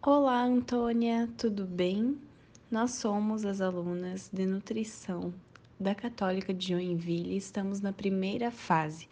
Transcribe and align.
Olá, 0.00 0.44
Antônia, 0.44 1.28
tudo 1.36 1.66
bem? 1.66 2.16
Nós 2.70 2.92
somos 2.92 3.44
as 3.44 3.60
alunas 3.60 4.30
de 4.32 4.46
nutrição 4.46 5.34
da 5.78 5.92
Católica 5.92 6.54
de 6.54 6.68
Joinville 6.68 7.32
e 7.32 7.36
estamos 7.36 7.80
na 7.80 7.92
primeira 7.92 8.52
fase. 8.52 9.08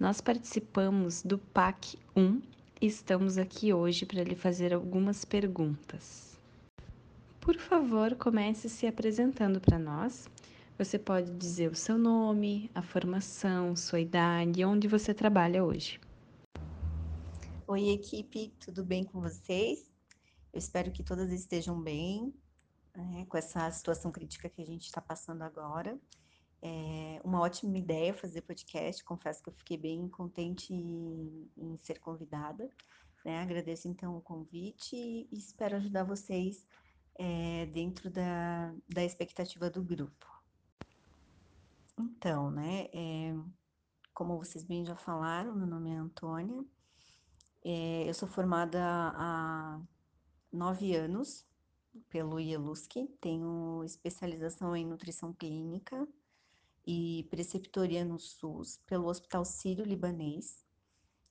Nós 0.00 0.22
participamos 0.22 1.22
do 1.22 1.36
PAC 1.36 1.98
1 2.16 2.40
e 2.80 2.86
estamos 2.86 3.36
aqui 3.36 3.74
hoje 3.74 4.06
para 4.06 4.24
lhe 4.24 4.34
fazer 4.34 4.72
algumas 4.72 5.22
perguntas. 5.22 6.40
Por 7.38 7.58
favor, 7.58 8.14
comece 8.14 8.70
se 8.70 8.86
apresentando 8.86 9.60
para 9.60 9.78
nós. 9.78 10.30
Você 10.78 10.98
pode 10.98 11.30
dizer 11.32 11.70
o 11.70 11.76
seu 11.76 11.98
nome, 11.98 12.70
a 12.74 12.80
formação, 12.80 13.76
sua 13.76 14.00
idade 14.00 14.64
onde 14.64 14.88
você 14.88 15.12
trabalha 15.12 15.62
hoje. 15.62 16.00
Oi, 17.68 17.90
equipe, 17.90 18.50
tudo 18.58 18.82
bem 18.82 19.04
com 19.04 19.20
vocês? 19.20 19.91
Eu 20.52 20.58
espero 20.58 20.92
que 20.92 21.02
todas 21.02 21.32
estejam 21.32 21.80
bem 21.80 22.34
né, 22.94 23.24
com 23.26 23.36
essa 23.36 23.70
situação 23.70 24.12
crítica 24.12 24.50
que 24.50 24.60
a 24.60 24.66
gente 24.66 24.84
está 24.84 25.00
passando 25.00 25.42
agora. 25.42 25.98
É 26.60 27.20
uma 27.24 27.40
ótima 27.40 27.78
ideia 27.78 28.14
fazer 28.14 28.42
podcast, 28.42 29.02
confesso 29.02 29.42
que 29.42 29.48
eu 29.48 29.54
fiquei 29.54 29.76
bem 29.76 30.08
contente 30.08 30.72
em, 30.72 31.50
em 31.56 31.76
ser 31.78 31.98
convidada. 31.98 32.70
Né? 33.24 33.40
Agradeço 33.40 33.88
então 33.88 34.16
o 34.16 34.20
convite 34.20 34.94
e 34.94 35.28
espero 35.32 35.76
ajudar 35.76 36.04
vocês 36.04 36.66
é, 37.14 37.66
dentro 37.66 38.10
da, 38.10 38.74
da 38.88 39.02
expectativa 39.02 39.70
do 39.70 39.82
grupo. 39.82 40.26
Então, 41.98 42.50
né, 42.50 42.88
é, 42.92 43.34
como 44.12 44.38
vocês 44.38 44.64
bem 44.64 44.84
já 44.84 44.96
falaram, 44.96 45.54
meu 45.54 45.66
nome 45.66 45.90
é 45.90 45.96
Antônia, 45.96 46.64
é, 47.64 48.08
eu 48.08 48.14
sou 48.14 48.28
formada 48.28 48.80
há 49.14 49.80
nove 50.52 50.94
anos 50.94 51.46
pelo 52.08 52.38
IELUSC, 52.38 53.08
tenho 53.20 53.82
especialização 53.84 54.76
em 54.76 54.86
nutrição 54.86 55.32
clínica 55.32 56.06
e 56.86 57.26
preceptoria 57.30 58.04
no 58.04 58.18
SUS 58.18 58.78
pelo 58.86 59.08
Hospital 59.08 59.44
Sírio-Libanês. 59.44 60.64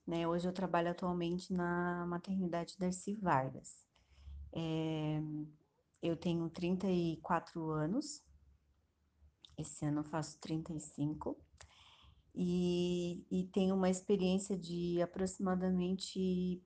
Né? 0.05 0.27
Hoje 0.27 0.47
eu 0.47 0.53
trabalho 0.53 0.91
atualmente 0.91 1.53
na 1.53 2.05
maternidade 2.07 2.77
Darcy 2.77 3.15
Vargas. 3.15 3.85
É, 4.53 5.21
eu 6.01 6.17
tenho 6.17 6.49
34 6.49 7.69
anos, 7.69 8.23
esse 9.57 9.85
ano 9.85 9.99
eu 9.99 10.03
faço 10.05 10.39
35, 10.39 11.37
e, 12.33 13.25
e 13.29 13.45
tenho 13.47 13.75
uma 13.75 13.89
experiência 13.89 14.57
de 14.57 15.01
aproximadamente 15.01 16.61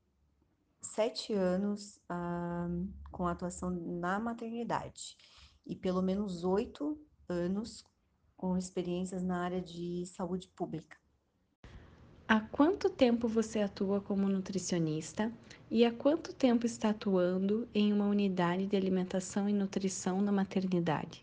sete 0.86 1.34
anos 1.34 2.00
ah, 2.10 2.68
com 3.12 3.28
atuação 3.28 3.70
na 3.70 4.20
maternidade 4.20 5.18
e 5.66 5.76
pelo 5.76 6.02
menos 6.02 6.44
oito 6.44 6.98
anos 7.28 7.84
com 8.38 8.58
experiências 8.58 9.24
na 9.24 9.44
área 9.44 9.62
de 9.62 10.06
saúde 10.06 10.48
pública. 10.50 10.98
Há 12.28 12.40
quanto 12.40 12.90
tempo 12.90 13.28
você 13.28 13.62
atua 13.62 14.02
como 14.02 14.28
nutricionista 14.28 15.32
e 15.70 15.86
há 15.86 15.94
quanto 15.94 16.34
tempo 16.34 16.66
está 16.66 16.90
atuando 16.90 17.68
em 17.74 17.94
uma 17.94 18.08
unidade 18.08 18.66
de 18.66 18.76
alimentação 18.76 19.48
e 19.48 19.54
nutrição 19.54 20.22
na 20.22 20.32
maternidade? 20.32 21.22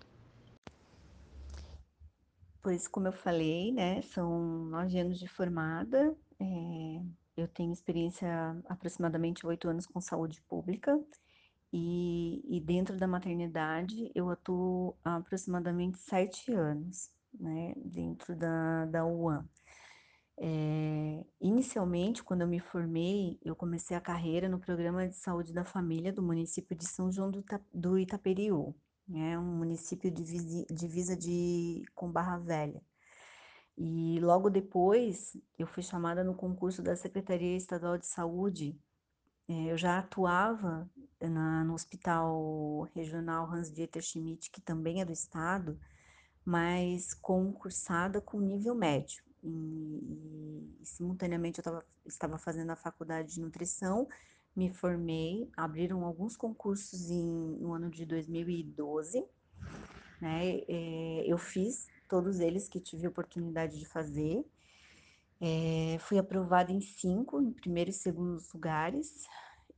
Pois, 2.62 2.86
como 2.86 3.08
eu 3.08 3.12
falei, 3.12 3.72
né, 3.72 4.00
são 4.02 4.64
nove 4.66 4.96
anos 4.96 5.18
de 5.18 5.26
formada, 5.26 6.16
é, 6.38 7.02
eu 7.36 7.48
tenho 7.48 7.72
experiência 7.72 8.28
há 8.66 8.72
aproximadamente 8.74 9.46
oito 9.46 9.68
anos 9.68 9.86
com 9.86 10.00
saúde 10.00 10.40
pública 10.42 10.98
e, 11.72 12.42
e, 12.46 12.60
dentro 12.60 12.98
da 12.98 13.06
maternidade 13.06 14.10
eu 14.14 14.28
atuo 14.28 14.94
há 15.02 15.16
aproximadamente 15.16 15.98
sete 15.98 16.52
anos, 16.52 17.10
né, 17.32 17.72
dentro 17.76 18.36
da, 18.36 18.84
da 18.86 19.06
UAM. 19.06 19.48
É, 20.38 21.24
inicialmente, 21.40 22.22
quando 22.22 22.42
eu 22.42 22.48
me 22.48 22.58
formei, 22.60 23.38
eu 23.42 23.54
comecei 23.56 23.96
a 23.96 24.00
carreira 24.00 24.48
no 24.48 24.58
Programa 24.58 25.08
de 25.08 25.14
Saúde 25.16 25.52
da 25.52 25.64
Família 25.64 26.12
do 26.12 26.22
município 26.22 26.76
de 26.76 26.86
São 26.86 27.10
João 27.10 27.30
do, 27.30 27.44
do 27.72 27.98
Itaperiú, 27.98 28.74
né, 29.08 29.38
um 29.38 29.56
município 29.56 30.10
divisa, 30.10 30.66
divisa 30.70 31.16
de, 31.16 31.84
com 31.94 32.10
Barra 32.10 32.38
Velha. 32.38 32.82
E 33.76 34.20
logo 34.20 34.50
depois, 34.50 35.36
eu 35.58 35.66
fui 35.66 35.82
chamada 35.82 36.22
no 36.22 36.34
concurso 36.34 36.82
da 36.82 36.94
Secretaria 36.94 37.56
Estadual 37.56 37.96
de 37.96 38.06
Saúde. 38.06 38.78
É, 39.48 39.72
eu 39.72 39.76
já 39.76 39.98
atuava 39.98 40.88
na, 41.20 41.64
no 41.64 41.74
Hospital 41.74 42.88
Regional 42.94 43.50
Hans-Dieter 43.50 44.02
Schmidt, 44.02 44.50
que 44.50 44.60
também 44.60 45.00
é 45.00 45.04
do 45.04 45.12
estado, 45.12 45.78
mas 46.44 47.14
concursada 47.14 48.20
com 48.20 48.40
nível 48.40 48.74
médio. 48.74 49.24
E, 49.42 50.78
e, 50.80 50.86
simultaneamente 50.86 51.58
eu 51.58 51.64
tava, 51.64 51.84
estava 52.06 52.38
fazendo 52.38 52.70
a 52.70 52.76
faculdade 52.76 53.34
de 53.34 53.40
nutrição, 53.40 54.06
me 54.54 54.70
formei, 54.70 55.50
abriram 55.56 56.04
alguns 56.04 56.36
concursos 56.36 57.10
em, 57.10 57.56
no 57.58 57.72
ano 57.72 57.90
de 57.90 58.04
2012, 58.04 59.24
né? 60.20 60.60
É, 60.68 61.24
eu 61.26 61.38
fiz 61.38 61.88
todos 62.12 62.40
eles 62.40 62.68
que 62.68 62.78
tive 62.78 63.06
a 63.06 63.08
oportunidade 63.08 63.78
de 63.78 63.86
fazer. 63.86 64.44
É, 65.40 65.96
fui 66.00 66.18
aprovada 66.18 66.70
em 66.70 66.82
cinco, 66.82 67.40
em 67.40 67.50
primeiro 67.50 67.88
e 67.88 67.94
segundo 67.94 68.38
lugares, 68.52 69.26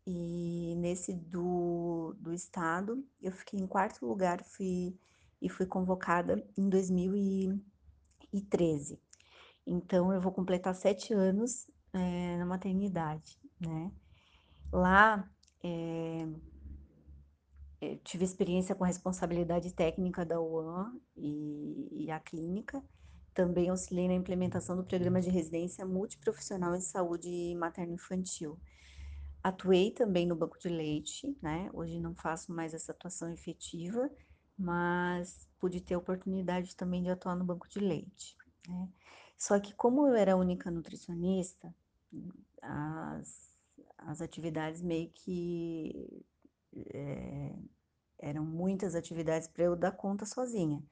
e 0.05 0.75
nesse 0.77 1.15
do, 1.15 2.17
do 2.19 2.35
estado 2.35 3.07
eu 3.23 3.31
fiquei 3.31 3.61
em 3.61 3.69
quarto 3.69 4.05
lugar 4.05 4.43
fui, 4.43 4.99
e 5.41 5.49
fui 5.49 5.65
convocada 5.65 6.45
em 6.59 6.69
2013. 6.69 8.99
Então 9.65 10.13
eu 10.13 10.21
vou 10.21 10.33
completar 10.33 10.75
sete 10.75 11.15
anos 11.15 11.71
é, 11.93 12.37
na 12.37 12.47
maternidade, 12.47 13.39
né? 13.61 13.93
Lá 14.73 15.31
é, 15.63 16.27
tive 18.05 18.25
experiência 18.25 18.75
com 18.75 18.85
responsabilidade 18.85 19.73
técnica 19.73 20.25
da 20.25 20.41
UAM 20.41 20.99
e, 21.17 22.05
e 22.05 22.11
a 22.11 22.21
clínica. 22.21 22.83
Também 23.33 23.69
auxiliei 23.69 24.07
na 24.09 24.15
implementação 24.15 24.77
do 24.77 24.85
programa 24.85 25.21
de 25.21 25.31
residência 25.31 25.85
multiprofissional 25.85 26.75
em 26.75 26.81
saúde 26.81 27.55
materno-infantil. 27.57 28.59
Atuei 29.43 29.91
também 29.91 30.27
no 30.27 30.37
banco 30.37 30.59
de 30.59 30.69
leite, 30.69 31.37
né? 31.43 31.69
Hoje 31.75 32.01
não 32.01 32.15
faço 32.15 32.53
mais 32.53 32.73
essa 32.73 32.93
atuação 32.93 33.31
efetiva, 33.31 34.11
mas 34.57 35.49
pude 35.59 35.81
ter 35.81 35.95
a 35.95 35.99
oportunidade 35.99 36.77
também 36.77 37.03
de 37.03 37.11
atuar 37.11 37.37
no 37.37 37.45
banco 37.45 37.69
de 37.69 37.79
leite. 37.79 38.37
Né? 38.69 38.89
Só 39.37 39.59
que 39.59 39.75
como 39.75 40.07
eu 40.07 40.15
era 40.15 40.33
a 40.33 40.37
única 40.37 40.71
nutricionista, 40.71 41.75
as, 42.63 43.53
as 43.99 44.21
atividades 44.23 44.81
meio 44.81 45.11
que 45.11 46.25
é, 46.93 47.55
eram 48.25 48.45
muitas 48.45 48.95
atividades 48.95 49.47
para 49.47 49.65
eu 49.65 49.77
dar 49.77 49.93
conta 49.93 50.25
sozinha. 50.25 50.83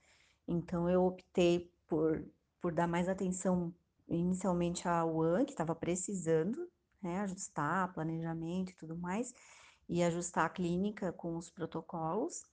Então 0.47 0.89
eu 0.89 1.05
optei 1.05 1.73
por, 1.89 2.23
por 2.61 2.73
dar 2.73 2.87
mais 2.87 3.09
atenção 3.09 3.75
inicialmente 4.07 4.87
à 4.87 5.05
UAN, 5.05 5.45
que 5.45 5.53
estava 5.53 5.75
precisando, 5.75 6.69
né, 7.03 7.21
ajustar 7.21 7.93
planejamento 7.95 8.73
e 8.73 8.75
tudo 8.75 8.97
mais, 8.97 9.33
e 9.89 10.03
ajustar 10.03 10.45
a 10.45 10.51
clínica 10.51 11.13
com 11.13 11.37
os 11.37 11.51
protocolos. 11.51 12.45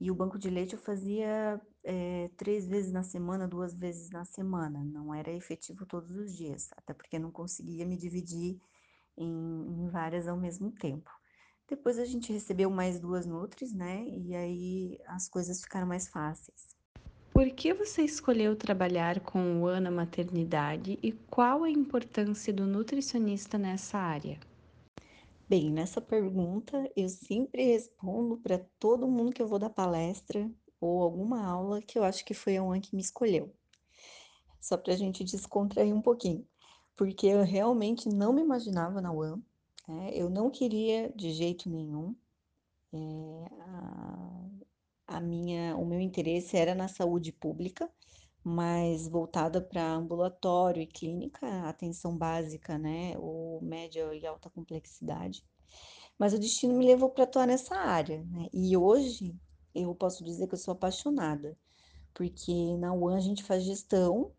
E 0.00 0.10
o 0.10 0.14
banco 0.14 0.38
de 0.38 0.50
leite 0.50 0.74
eu 0.74 0.78
fazia 0.78 1.60
é, 1.82 2.30
três 2.36 2.66
vezes 2.66 2.92
na 2.92 3.02
semana, 3.02 3.48
duas 3.48 3.74
vezes 3.74 4.10
na 4.10 4.24
semana. 4.24 4.84
Não 4.84 5.14
era 5.14 5.32
efetivo 5.32 5.86
todos 5.86 6.10
os 6.10 6.36
dias, 6.36 6.68
até 6.76 6.92
porque 6.92 7.18
não 7.18 7.32
conseguia 7.32 7.86
me 7.86 7.96
dividir 7.96 8.60
em, 9.16 9.26
em 9.26 9.88
várias 9.88 10.28
ao 10.28 10.36
mesmo 10.36 10.70
tempo. 10.70 11.10
Depois 11.68 11.98
a 11.98 12.06
gente 12.06 12.32
recebeu 12.32 12.70
mais 12.70 12.98
duas 12.98 13.26
Nutris, 13.26 13.74
né? 13.74 14.06
E 14.08 14.34
aí 14.34 14.98
as 15.06 15.28
coisas 15.28 15.60
ficaram 15.60 15.86
mais 15.86 16.08
fáceis. 16.08 16.66
Por 17.30 17.48
que 17.50 17.74
você 17.74 18.02
escolheu 18.02 18.56
trabalhar 18.56 19.20
com 19.20 19.60
o 19.60 19.66
Ana 19.66 19.90
Maternidade 19.90 20.98
e 21.02 21.12
qual 21.12 21.62
a 21.62 21.70
importância 21.70 22.52
do 22.52 22.66
nutricionista 22.66 23.58
nessa 23.58 23.98
área? 23.98 24.40
Bem, 25.46 25.70
nessa 25.70 26.00
pergunta 26.00 26.90
eu 26.96 27.08
sempre 27.08 27.64
respondo 27.64 28.38
para 28.38 28.58
todo 28.78 29.06
mundo 29.06 29.32
que 29.32 29.40
eu 29.40 29.46
vou 29.46 29.58
dar 29.58 29.70
palestra 29.70 30.50
ou 30.80 31.02
alguma 31.02 31.44
aula 31.44 31.82
que 31.82 31.98
eu 31.98 32.02
acho 32.02 32.24
que 32.24 32.34
foi 32.34 32.56
a 32.56 32.62
UAN 32.62 32.80
que 32.80 32.96
me 32.96 33.02
escolheu. 33.02 33.54
Só 34.60 34.76
para 34.76 34.94
a 34.94 34.96
gente 34.96 35.22
descontrair 35.22 35.94
um 35.94 36.02
pouquinho, 36.02 36.46
porque 36.96 37.26
eu 37.26 37.44
realmente 37.44 38.08
não 38.08 38.32
me 38.32 38.42
imaginava 38.42 39.00
na 39.00 39.12
UAN, 39.12 39.40
né? 39.88 40.10
Eu 40.14 40.30
não 40.30 40.50
queria 40.50 41.10
de 41.16 41.32
jeito 41.32 41.68
nenhum. 41.70 42.14
É, 42.92 42.98
a, 43.62 44.50
a 45.08 45.20
minha, 45.20 45.76
o 45.76 45.86
meu 45.86 46.00
interesse 46.00 46.56
era 46.56 46.74
na 46.74 46.88
saúde 46.88 47.32
pública, 47.32 47.90
mas 48.44 49.08
voltada 49.08 49.60
para 49.60 49.94
ambulatório 49.94 50.82
e 50.82 50.86
clínica, 50.86 51.46
atenção 51.68 52.16
básica, 52.16 52.78
né, 52.78 53.16
ou 53.18 53.60
média 53.62 54.14
e 54.14 54.26
alta 54.26 54.50
complexidade. 54.50 55.44
Mas 56.18 56.32
o 56.34 56.38
destino 56.38 56.74
me 56.74 56.86
levou 56.86 57.10
para 57.10 57.24
atuar 57.24 57.46
nessa 57.46 57.76
área, 57.76 58.24
né? 58.24 58.48
E 58.52 58.76
hoje 58.76 59.36
eu 59.74 59.94
posso 59.94 60.24
dizer 60.24 60.48
que 60.48 60.54
eu 60.54 60.58
sou 60.58 60.72
apaixonada, 60.72 61.56
porque 62.14 62.76
na 62.78 62.92
UAN 62.94 63.16
a 63.16 63.20
gente 63.20 63.44
faz 63.44 63.64
gestão 63.64 64.32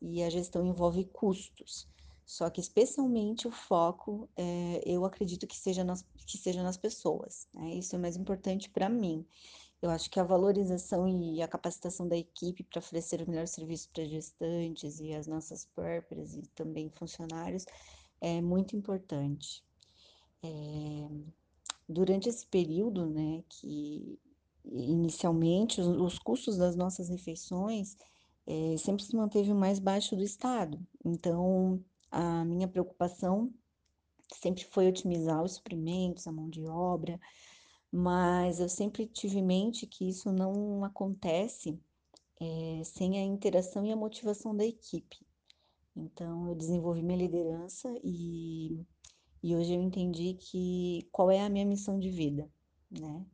e 0.00 0.22
a 0.22 0.30
gestão 0.30 0.64
envolve 0.64 1.04
custos. 1.06 1.88
Só 2.26 2.48
que 2.48 2.60
especialmente 2.60 3.46
o 3.46 3.50
foco, 3.50 4.28
é, 4.36 4.82
eu 4.86 5.04
acredito 5.04 5.46
que 5.46 5.56
seja 5.56 5.84
nas, 5.84 6.02
que 6.26 6.38
seja 6.38 6.62
nas 6.62 6.76
pessoas. 6.76 7.46
Né? 7.54 7.74
Isso 7.74 7.94
é 7.94 7.98
mais 7.98 8.16
importante 8.16 8.70
para 8.70 8.88
mim. 8.88 9.26
Eu 9.82 9.90
acho 9.90 10.10
que 10.10 10.18
a 10.18 10.24
valorização 10.24 11.06
e 11.06 11.42
a 11.42 11.48
capacitação 11.48 12.08
da 12.08 12.16
equipe 12.16 12.64
para 12.64 12.78
oferecer 12.78 13.20
o 13.20 13.28
melhor 13.28 13.46
serviço 13.46 13.90
para 13.92 14.04
gestantes 14.06 14.98
e 14.98 15.12
as 15.12 15.26
nossas 15.26 15.66
purpers 15.66 16.34
e 16.34 16.42
também 16.54 16.88
funcionários 16.88 17.66
é 18.20 18.40
muito 18.40 18.74
importante. 18.74 19.62
É, 20.42 21.08
durante 21.86 22.30
esse 22.30 22.46
período, 22.46 23.04
né, 23.04 23.44
que 23.48 24.18
inicialmente 24.64 25.80
os, 25.80 25.86
os 25.86 26.18
custos 26.18 26.56
das 26.56 26.74
nossas 26.74 27.10
refeições 27.10 27.96
é, 28.46 28.76
sempre 28.78 29.04
se 29.04 29.14
manteve 29.14 29.52
o 29.52 29.54
mais 29.54 29.78
baixo 29.78 30.16
do 30.16 30.22
estado. 30.22 30.80
Então, 31.04 31.82
a 32.14 32.44
minha 32.44 32.68
preocupação 32.68 33.52
sempre 34.40 34.64
foi 34.64 34.86
otimizar 34.88 35.42
os 35.42 35.54
suprimentos, 35.54 36.26
a 36.26 36.32
mão 36.32 36.48
de 36.48 36.64
obra, 36.64 37.20
mas 37.90 38.60
eu 38.60 38.68
sempre 38.68 39.06
tive 39.06 39.38
em 39.38 39.44
mente 39.44 39.86
que 39.86 40.08
isso 40.08 40.32
não 40.32 40.84
acontece 40.84 41.76
é, 42.40 42.82
sem 42.84 43.18
a 43.18 43.22
interação 43.22 43.84
e 43.84 43.90
a 43.90 43.96
motivação 43.96 44.56
da 44.56 44.64
equipe. 44.64 45.26
Então, 45.96 46.48
eu 46.48 46.54
desenvolvi 46.54 47.02
minha 47.02 47.18
liderança 47.18 47.88
e, 48.04 48.80
e 49.42 49.56
hoje 49.56 49.74
eu 49.74 49.82
entendi 49.82 50.34
que 50.34 51.08
qual 51.10 51.30
é 51.30 51.44
a 51.44 51.48
minha 51.48 51.66
missão 51.66 51.98
de 51.98 52.10
vida, 52.10 52.48
né? 52.90 53.26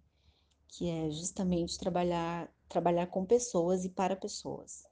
Que 0.68 0.88
é 0.88 1.10
justamente 1.10 1.78
trabalhar, 1.78 2.50
trabalhar 2.68 3.06
com 3.08 3.26
pessoas 3.26 3.84
e 3.84 3.90
para 3.90 4.16
pessoas. 4.16 4.89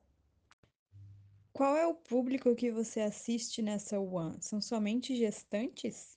Qual 1.58 1.76
é 1.76 1.84
o 1.84 1.93
público 1.93 2.55
que 2.55 2.70
você 2.70 3.00
assiste 3.00 3.60
nessa 3.60 3.99
One? 3.99 4.37
São 4.40 4.60
somente 4.60 5.16
gestantes? 5.16 6.16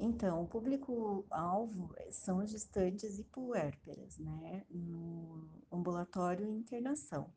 Então, 0.00 0.42
o 0.42 0.48
público-alvo 0.48 1.94
são 2.10 2.44
gestantes 2.44 3.20
e 3.20 3.22
puérperas, 3.22 4.18
né? 4.18 4.64
No 4.68 5.48
ambulatório 5.70 6.44
e 6.44 6.56
internação. 6.56 7.32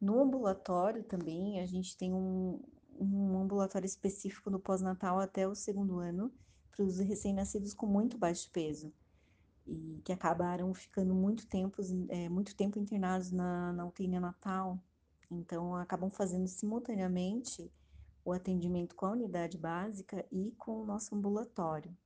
No 0.00 0.22
ambulatório 0.22 1.02
também, 1.02 1.58
a 1.58 1.66
gente 1.66 1.96
tem 1.96 2.14
um, 2.14 2.62
um 2.96 3.40
ambulatório 3.40 3.86
específico 3.86 4.48
no 4.48 4.60
pós-natal 4.60 5.18
até 5.18 5.48
o 5.48 5.56
segundo 5.56 5.98
ano 5.98 6.32
para 6.70 6.84
os 6.84 7.00
recém-nascidos 7.00 7.74
com 7.74 7.86
muito 7.88 8.16
baixo 8.16 8.48
peso 8.52 8.92
e 9.66 10.00
que 10.04 10.12
acabaram 10.12 10.72
ficando 10.72 11.12
muito 11.12 11.48
tempo, 11.48 11.82
é, 12.10 12.28
muito 12.28 12.54
tempo 12.54 12.78
internados 12.78 13.32
na, 13.32 13.72
na 13.72 13.84
UTI 13.84 14.06
neonatal. 14.06 14.80
Então, 15.30 15.74
acabam 15.74 16.10
fazendo 16.10 16.46
simultaneamente 16.46 17.70
o 18.24 18.32
atendimento 18.32 18.94
com 18.94 19.06
a 19.06 19.12
unidade 19.12 19.56
básica 19.56 20.26
e 20.32 20.52
com 20.58 20.82
o 20.82 20.86
nosso 20.86 21.14
ambulatório. 21.14 21.96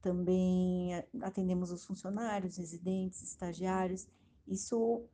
Também 0.00 0.94
atendemos 1.20 1.70
os 1.70 1.84
funcionários, 1.84 2.56
residentes, 2.56 3.22
estagiários, 3.22 4.08
isso 4.48 5.04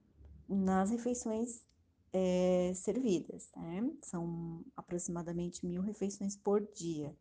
nas 0.49 0.91
refeições 0.91 1.67
é, 2.13 2.73
servidas, 2.75 3.51
né? 3.57 3.91
São 4.03 4.65
aproximadamente 4.77 5.67
mil 5.67 5.83
refeições 5.83 6.37
por 6.37 6.67
dia. 6.73 7.15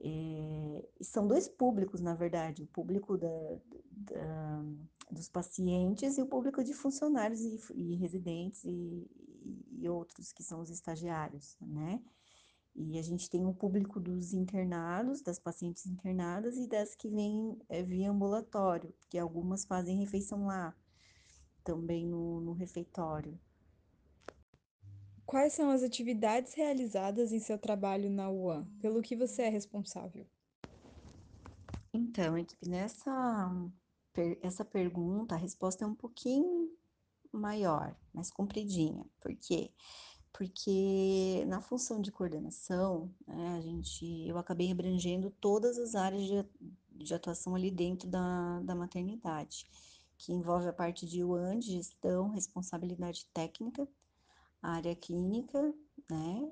É, 0.00 0.88
são 1.00 1.26
dois 1.26 1.48
públicos, 1.48 2.00
na 2.00 2.14
verdade, 2.14 2.62
o 2.62 2.66
público 2.66 3.16
da, 3.16 3.28
da, 3.90 4.64
dos 5.10 5.28
pacientes 5.28 6.18
e 6.18 6.22
o 6.22 6.26
público 6.26 6.62
de 6.64 6.72
funcionários 6.74 7.40
e, 7.40 7.60
e 7.74 7.94
residentes 7.96 8.64
e, 8.64 9.08
e, 9.78 9.88
outros 9.88 10.32
que 10.32 10.42
são 10.42 10.60
os 10.60 10.70
estagiários, 10.70 11.56
né? 11.60 12.02
E 12.74 12.98
a 12.98 13.02
gente 13.02 13.30
tem 13.30 13.46
um 13.46 13.54
público 13.54 13.98
dos 13.98 14.34
internados, 14.34 15.22
das 15.22 15.38
pacientes 15.38 15.86
internadas 15.86 16.58
e 16.58 16.68
das 16.68 16.94
que 16.94 17.08
vêm 17.08 17.58
é, 17.68 17.82
via 17.82 18.10
ambulatório, 18.10 18.92
que 19.08 19.18
algumas 19.18 19.64
fazem 19.64 19.98
refeição 19.98 20.46
lá, 20.46 20.76
também 21.64 22.06
no, 22.06 22.40
no 22.40 22.52
refeitório. 22.52 23.38
Quais 25.24 25.54
são 25.54 25.70
as 25.70 25.82
atividades 25.82 26.54
realizadas 26.54 27.32
em 27.32 27.40
seu 27.40 27.58
trabalho 27.58 28.10
na 28.10 28.30
UAN? 28.30 28.66
Pelo 28.80 29.02
que 29.02 29.16
você 29.16 29.42
é 29.42 29.48
responsável? 29.48 30.26
Então, 31.92 32.36
equipe, 32.36 32.68
nessa 32.68 33.50
essa 34.42 34.64
pergunta, 34.64 35.34
a 35.34 35.38
resposta 35.38 35.84
é 35.84 35.86
um 35.86 35.94
pouquinho 35.94 36.70
maior, 37.32 37.94
mais 38.12 38.30
compridinha. 38.30 39.04
Por 39.20 39.34
quê? 39.36 39.70
Porque 40.32 41.44
na 41.46 41.60
função 41.60 42.00
de 42.00 42.12
coordenação, 42.12 43.10
né, 43.26 43.56
a 43.56 43.60
gente, 43.60 44.26
eu 44.26 44.36
acabei 44.36 44.70
abrangendo 44.70 45.30
todas 45.30 45.78
as 45.78 45.94
áreas 45.94 46.24
de, 46.24 46.44
de 46.92 47.14
atuação 47.14 47.54
ali 47.54 47.70
dentro 47.70 48.08
da, 48.08 48.60
da 48.60 48.74
maternidade, 48.74 49.66
que 50.18 50.32
envolve 50.32 50.68
a 50.68 50.72
parte 50.72 51.06
de 51.06 51.24
UAN, 51.24 51.58
de 51.58 51.72
gestão, 51.72 52.28
responsabilidade 52.28 53.26
técnica, 53.32 53.88
área 54.62 54.94
clínica, 54.94 55.74
né? 56.10 56.50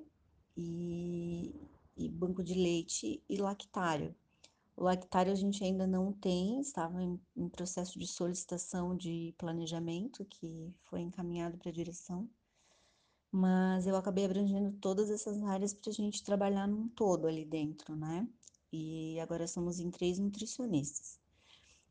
E, 0.56 1.54
e 1.96 2.08
banco 2.08 2.42
de 2.42 2.54
leite 2.54 3.22
e 3.28 3.36
lactário. 3.36 4.14
O 4.76 4.84
lactário 4.84 5.32
a 5.32 5.36
gente 5.36 5.62
ainda 5.62 5.86
não 5.86 6.12
tem, 6.12 6.60
estava 6.60 7.02
em, 7.02 7.20
em 7.36 7.48
processo 7.48 7.98
de 7.98 8.06
solicitação 8.06 8.96
de 8.96 9.34
planejamento, 9.38 10.24
que 10.24 10.74
foi 10.82 11.00
encaminhado 11.00 11.56
para 11.56 11.70
a 11.70 11.72
direção, 11.72 12.28
mas 13.30 13.86
eu 13.86 13.96
acabei 13.96 14.24
abrangendo 14.24 14.72
todas 14.80 15.10
essas 15.10 15.42
áreas 15.42 15.74
para 15.74 15.90
a 15.90 15.92
gente 15.92 16.22
trabalhar 16.22 16.66
num 16.66 16.88
todo 16.88 17.26
ali 17.26 17.44
dentro, 17.44 17.96
né? 17.96 18.28
E 18.72 19.18
agora 19.20 19.46
somos 19.46 19.78
em 19.78 19.90
três 19.90 20.18
nutricionistas. 20.18 21.18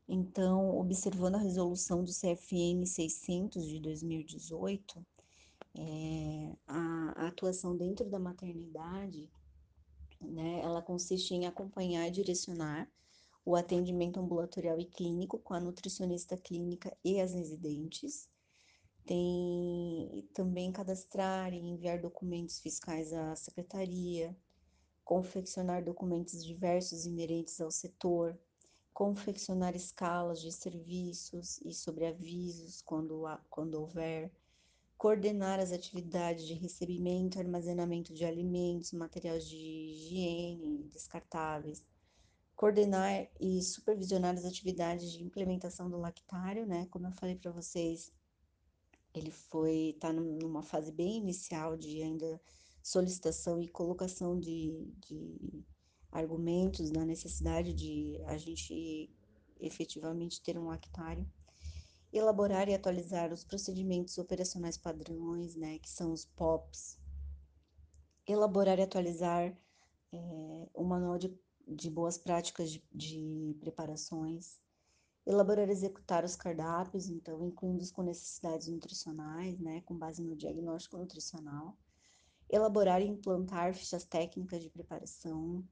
Então, 0.07 0.77
observando 0.77 1.35
a 1.35 1.39
resolução 1.39 2.03
do 2.03 2.11
CFN 2.11 2.85
600 2.85 3.65
de 3.65 3.79
2018, 3.79 5.05
é, 5.75 6.55
a, 6.67 7.23
a 7.23 7.27
atuação 7.27 7.75
dentro 7.75 8.09
da 8.09 8.19
maternidade, 8.19 9.29
né, 10.23 10.61
ela 10.61 10.81
consiste 10.81 11.33
em 11.33 11.45
acompanhar 11.45 12.07
e 12.07 12.11
direcionar 12.11 12.89
o 13.45 13.55
atendimento 13.55 14.19
ambulatorial 14.19 14.79
e 14.79 14.85
clínico 14.85 15.37
com 15.39 15.53
a 15.53 15.59
nutricionista 15.59 16.37
clínica 16.37 16.95
e 17.03 17.19
as 17.19 17.33
residentes. 17.33 18.29
Tem 19.05 20.27
também 20.33 20.71
cadastrar 20.71 21.53
e 21.53 21.57
enviar 21.57 21.99
documentos 21.99 22.59
fiscais 22.59 23.11
à 23.11 23.35
secretaria, 23.35 24.35
confeccionar 25.03 25.83
documentos 25.83 26.43
diversos 26.43 27.05
inerentes 27.05 27.59
ao 27.59 27.69
setor, 27.69 28.39
confeccionar 28.93 29.75
escalas 29.75 30.39
de 30.39 30.51
serviços 30.51 31.59
e 31.65 31.73
sobreavisos 31.73 32.81
quando, 32.81 33.23
quando 33.49 33.75
houver, 33.75 34.31
coordenar 35.03 35.59
as 35.59 35.73
atividades 35.73 36.47
de 36.47 36.53
recebimento 36.53 37.37
e 37.37 37.41
armazenamento 37.41 38.13
de 38.13 38.23
alimentos, 38.23 38.93
materiais 38.93 39.45
de 39.45 39.57
higiene 39.57 40.87
descartáveis, 40.93 41.83
coordenar 42.55 43.27
e 43.37 43.61
supervisionar 43.61 44.33
as 44.33 44.45
atividades 44.45 45.11
de 45.11 45.21
implementação 45.21 45.89
do 45.89 45.97
lactário, 45.97 46.65
né? 46.65 46.87
Como 46.89 47.05
eu 47.05 47.11
falei 47.11 47.35
para 47.35 47.51
vocês, 47.51 48.13
ele 49.13 49.29
foi 49.29 49.89
está 49.89 50.13
numa 50.13 50.63
fase 50.63 50.89
bem 50.89 51.17
inicial 51.17 51.75
de 51.75 52.01
ainda 52.01 52.41
solicitação 52.81 53.59
e 53.59 53.67
colocação 53.67 54.39
de, 54.39 54.89
de 55.05 55.65
argumentos 56.13 56.89
na 56.91 57.03
necessidade 57.03 57.73
de 57.73 58.21
a 58.25 58.37
gente 58.37 59.13
efetivamente 59.59 60.41
ter 60.41 60.57
um 60.57 60.67
lactário 60.67 61.29
elaborar 62.13 62.69
e 62.69 62.75
atualizar 62.75 63.33
os 63.33 63.43
procedimentos 63.43 64.17
operacionais 64.19 64.77
padrões, 64.77 65.55
né, 65.55 65.79
que 65.79 65.89
são 65.89 66.13
os 66.13 66.25
POPs, 66.25 66.99
elaborar 68.27 68.77
e 68.77 68.83
atualizar 68.83 69.57
é, 70.13 70.69
o 70.73 70.83
manual 70.83 71.17
de, 71.17 71.35
de 71.67 71.89
boas 71.89 72.17
práticas 72.17 72.71
de, 72.71 72.83
de 72.93 73.57
preparações, 73.59 74.59
elaborar 75.25 75.67
e 75.67 75.71
executar 75.71 76.23
os 76.23 76.35
cardápios, 76.35 77.09
então 77.09 77.43
incluindo 77.47 77.81
os 77.81 77.91
com 77.91 78.03
necessidades 78.03 78.67
nutricionais, 78.67 79.59
né, 79.59 79.81
com 79.81 79.97
base 79.97 80.21
no 80.21 80.35
diagnóstico 80.35 80.97
nutricional, 80.97 81.75
elaborar 82.49 83.01
e 83.01 83.07
implantar 83.07 83.73
fichas 83.73 84.05
técnicas 84.05 84.61
de 84.61 84.69
preparação, 84.69 85.67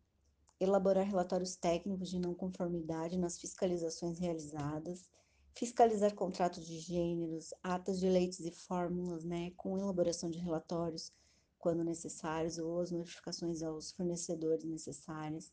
elaborar 0.60 1.06
relatórios 1.06 1.56
técnicos 1.56 2.10
de 2.10 2.20
não 2.20 2.34
conformidade 2.34 3.18
nas 3.18 3.40
fiscalizações 3.40 4.18
realizadas, 4.18 5.08
fiscalizar 5.54 6.14
contratos 6.16 6.66
de 6.66 6.80
gêneros, 6.80 7.54
atas 7.62 8.00
de 8.00 8.10
leites 8.10 8.40
e 8.40 8.52
fórmulas, 8.52 9.24
né, 9.24 9.52
com 9.58 9.78
elaboração 9.78 10.30
de 10.30 10.40
relatórios 10.40 11.12
quando 11.60 11.84
necessários 11.84 12.58
ou 12.58 12.80
as 12.80 12.92
notificações 12.92 13.62
aos 13.62 13.92
fornecedores 13.92 14.64
necessárias, 14.64 15.52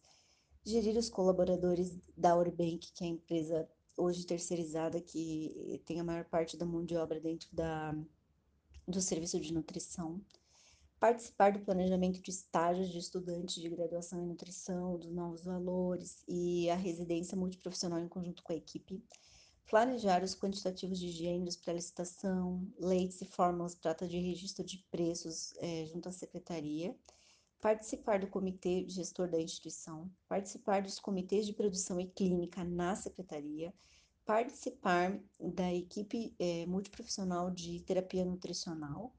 gerir 0.64 0.96
os 0.96 1.10
colaboradores 1.10 1.98
da 2.16 2.34
Orbank, 2.34 2.92
que 2.92 3.04
é 3.04 3.06
a 3.06 3.10
empresa 3.10 3.68
hoje 3.96 4.24
terceirizada 4.24 5.00
que 5.00 5.82
tem 5.84 6.00
a 6.00 6.04
maior 6.04 6.24
parte 6.24 6.56
da 6.56 6.64
mão 6.64 6.84
de 6.84 6.96
obra 6.96 7.20
dentro 7.20 7.48
da, 7.52 7.94
do 8.86 9.00
serviço 9.02 9.38
de 9.38 9.52
nutrição, 9.52 10.20
participar 10.98 11.52
do 11.52 11.60
planejamento 11.60 12.20
de 12.22 12.30
estágios 12.30 12.88
de 12.88 12.98
estudantes 12.98 13.60
de 13.60 13.68
graduação 13.68 14.22
em 14.22 14.26
nutrição, 14.26 14.96
dos 14.96 15.12
novos 15.12 15.44
valores 15.44 16.24
e 16.26 16.70
a 16.70 16.74
residência 16.74 17.36
multiprofissional 17.36 18.00
em 18.00 18.08
conjunto 18.08 18.42
com 18.42 18.52
a 18.52 18.56
equipe, 18.56 19.02
planejar 19.68 20.24
os 20.24 20.34
quantitativos 20.34 20.98
de 20.98 21.10
gêneros 21.10 21.54
para 21.54 21.74
licitação, 21.74 22.66
leites 22.80 23.20
e 23.20 23.26
fórmulas 23.26 23.74
prata 23.74 24.08
de 24.08 24.18
registro 24.18 24.64
de 24.64 24.78
preços 24.90 25.52
é, 25.58 25.84
junto 25.84 26.08
à 26.08 26.12
secretaria, 26.12 26.96
participar 27.60 28.18
do 28.18 28.26
comitê 28.26 28.88
gestor 28.88 29.28
da 29.28 29.38
instituição, 29.38 30.10
participar 30.26 30.80
dos 30.80 30.98
comitês 30.98 31.44
de 31.46 31.52
produção 31.52 32.00
e 32.00 32.06
clínica 32.06 32.64
na 32.64 32.96
secretaria, 32.96 33.74
participar 34.24 35.20
da 35.38 35.72
equipe 35.72 36.34
é, 36.38 36.64
multiprofissional 36.64 37.50
de 37.50 37.80
terapia 37.80 38.24
nutricional, 38.24 39.12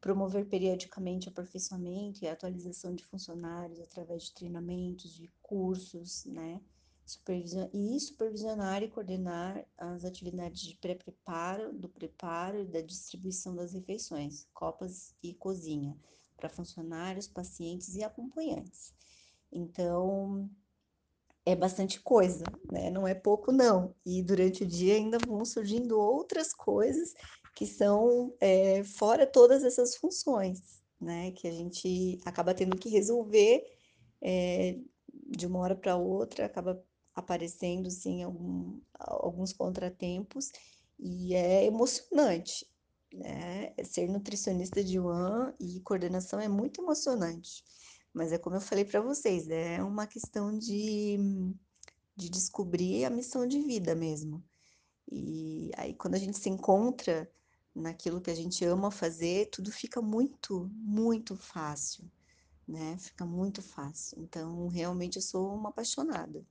promover 0.00 0.46
periodicamente 0.46 1.30
aperfeiçoamento 1.30 2.22
e 2.22 2.28
atualização 2.28 2.94
de 2.94 3.04
funcionários 3.06 3.80
através 3.80 4.24
de 4.24 4.34
treinamentos, 4.34 5.14
de 5.14 5.30
cursos, 5.42 6.26
né? 6.26 6.60
Supervision... 7.08 7.70
E 7.72 7.98
supervisionar 7.98 8.82
e 8.82 8.90
coordenar 8.90 9.66
as 9.78 10.04
atividades 10.04 10.60
de 10.60 10.76
pré-preparo, 10.76 11.72
do 11.72 11.88
preparo 11.88 12.60
e 12.60 12.66
da 12.66 12.82
distribuição 12.82 13.56
das 13.56 13.72
refeições, 13.72 14.46
copas 14.52 15.14
e 15.22 15.32
cozinha, 15.32 15.96
para 16.36 16.50
funcionários, 16.50 17.26
pacientes 17.26 17.94
e 17.94 18.04
acompanhantes. 18.04 18.92
Então, 19.50 20.50
é 21.46 21.56
bastante 21.56 21.98
coisa, 21.98 22.44
né? 22.70 22.90
Não 22.90 23.08
é 23.08 23.14
pouco, 23.14 23.50
não. 23.50 23.94
E 24.04 24.22
durante 24.22 24.64
o 24.64 24.66
dia 24.66 24.94
ainda 24.94 25.16
vão 25.26 25.42
surgindo 25.46 25.98
outras 25.98 26.52
coisas 26.52 27.14
que 27.54 27.66
são 27.66 28.36
é, 28.38 28.84
fora 28.84 29.26
todas 29.26 29.64
essas 29.64 29.96
funções, 29.96 30.82
né? 31.00 31.30
Que 31.32 31.48
a 31.48 31.52
gente 31.52 32.20
acaba 32.26 32.52
tendo 32.52 32.76
que 32.76 32.90
resolver 32.90 33.64
é, 34.20 34.78
de 35.30 35.46
uma 35.46 35.60
hora 35.60 35.74
para 35.74 35.96
outra, 35.96 36.44
acaba 36.44 36.84
aparecendo, 37.18 37.90
sim, 37.90 38.22
algum, 38.22 38.80
alguns 38.98 39.52
contratempos, 39.52 40.50
e 40.98 41.34
é 41.34 41.64
emocionante, 41.64 42.66
né? 43.12 43.72
Ser 43.84 44.08
nutricionista 44.08 44.82
de 44.82 44.98
UAN 44.98 45.54
e 45.60 45.80
coordenação 45.80 46.40
é 46.40 46.48
muito 46.48 46.80
emocionante. 46.82 47.64
Mas 48.12 48.32
é 48.32 48.38
como 48.38 48.56
eu 48.56 48.60
falei 48.60 48.84
para 48.84 49.00
vocês, 49.00 49.48
é 49.48 49.82
uma 49.82 50.06
questão 50.06 50.56
de, 50.56 51.18
de 52.16 52.28
descobrir 52.28 53.04
a 53.04 53.10
missão 53.10 53.46
de 53.46 53.60
vida 53.60 53.94
mesmo. 53.94 54.42
E 55.10 55.70
aí, 55.76 55.94
quando 55.94 56.14
a 56.14 56.18
gente 56.18 56.38
se 56.38 56.48
encontra 56.48 57.30
naquilo 57.74 58.20
que 58.20 58.30
a 58.30 58.34
gente 58.34 58.64
ama 58.64 58.90
fazer, 58.90 59.48
tudo 59.50 59.70
fica 59.70 60.02
muito, 60.02 60.68
muito 60.74 61.36
fácil, 61.36 62.10
né? 62.66 62.98
Fica 62.98 63.24
muito 63.24 63.62
fácil. 63.62 64.20
Então, 64.20 64.68
realmente, 64.68 65.16
eu 65.16 65.22
sou 65.22 65.54
uma 65.54 65.70
apaixonada. 65.70 66.44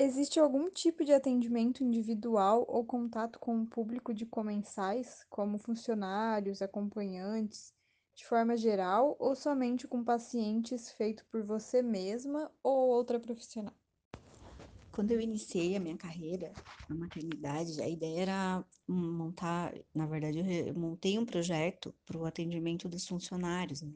Existe 0.00 0.38
algum 0.38 0.70
tipo 0.70 1.04
de 1.04 1.12
atendimento 1.12 1.82
individual 1.82 2.64
ou 2.68 2.84
contato 2.84 3.36
com 3.40 3.62
o 3.62 3.66
público 3.66 4.14
de 4.14 4.24
comensais, 4.24 5.26
como 5.28 5.58
funcionários, 5.58 6.62
acompanhantes, 6.62 7.74
de 8.14 8.24
forma 8.24 8.56
geral, 8.56 9.16
ou 9.18 9.34
somente 9.34 9.88
com 9.88 10.04
pacientes 10.04 10.92
feito 10.92 11.26
por 11.26 11.42
você 11.42 11.82
mesma 11.82 12.48
ou 12.62 12.90
outra 12.90 13.18
profissional? 13.18 13.74
Quando 14.92 15.10
eu 15.10 15.20
iniciei 15.20 15.74
a 15.74 15.80
minha 15.80 15.96
carreira 15.96 16.52
na 16.88 16.94
maternidade, 16.94 17.82
a 17.82 17.88
ideia 17.88 18.20
era 18.20 18.64
montar, 18.86 19.74
na 19.92 20.06
verdade, 20.06 20.38
eu 20.38 20.74
montei 20.74 21.18
um 21.18 21.26
projeto 21.26 21.92
para 22.06 22.18
o 22.18 22.24
atendimento 22.24 22.88
dos 22.88 23.04
funcionários, 23.04 23.82
né? 23.82 23.94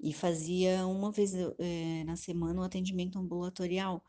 E 0.00 0.10
fazia 0.14 0.86
uma 0.86 1.12
vez 1.12 1.34
é, 1.34 2.02
na 2.04 2.16
semana 2.16 2.62
um 2.62 2.64
atendimento 2.64 3.18
ambulatorial. 3.18 4.02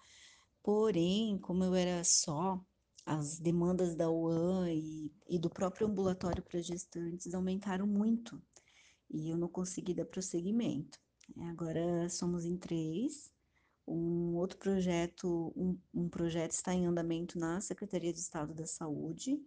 Porém, 0.63 1.37
como 1.37 1.63
eu 1.63 1.75
era 1.75 2.03
só, 2.03 2.59
as 3.05 3.37
demandas 3.37 3.95
da 3.95 4.09
UAN 4.09 4.71
e, 4.71 5.11
e 5.27 5.37
do 5.37 5.49
próprio 5.49 5.87
ambulatório 5.87 6.41
para 6.41 6.61
gestantes 6.61 7.33
aumentaram 7.33 7.85
muito 7.85 8.41
e 9.13 9.29
eu 9.29 9.37
não 9.37 9.47
consegui 9.47 9.93
dar 9.93 10.05
prosseguimento. 10.05 10.99
Agora 11.49 12.09
somos 12.09 12.45
em 12.45 12.57
três. 12.57 13.31
Um 13.87 14.35
outro 14.35 14.57
projeto, 14.57 15.53
um, 15.55 15.77
um 15.93 16.09
projeto 16.09 16.51
está 16.51 16.73
em 16.73 16.85
andamento 16.85 17.37
na 17.37 17.61
Secretaria 17.61 18.11
de 18.13 18.19
Estado 18.19 18.53
da 18.53 18.65
Saúde, 18.65 19.39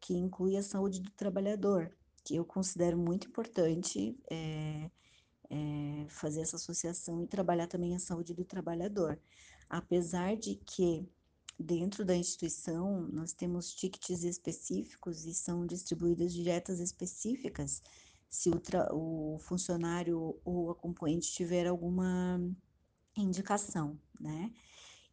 que 0.00 0.14
inclui 0.14 0.56
a 0.56 0.62
saúde 0.62 1.00
do 1.00 1.10
trabalhador, 1.10 1.94
que 2.24 2.34
eu 2.36 2.44
considero 2.44 2.96
muito 2.98 3.28
importante 3.28 4.18
é, 4.30 4.90
é, 5.50 6.06
fazer 6.08 6.40
essa 6.40 6.56
associação 6.56 7.22
e 7.22 7.26
trabalhar 7.26 7.66
também 7.66 7.94
a 7.94 7.98
saúde 7.98 8.34
do 8.34 8.44
trabalhador. 8.44 9.20
Apesar 9.68 10.36
de 10.36 10.56
que 10.56 11.08
dentro 11.58 12.04
da 12.04 12.16
instituição 12.16 13.08
nós 13.12 13.32
temos 13.32 13.74
tickets 13.74 14.24
específicos 14.24 15.24
e 15.24 15.34
são 15.34 15.66
distribuídas 15.66 16.32
dietas 16.32 16.80
específicas 16.80 17.82
se 18.28 18.50
o, 18.50 19.34
o 19.34 19.38
funcionário 19.38 20.38
ou 20.44 20.70
acompanhante 20.70 21.32
tiver 21.32 21.66
alguma 21.66 22.40
indicação, 23.16 23.98
né? 24.20 24.52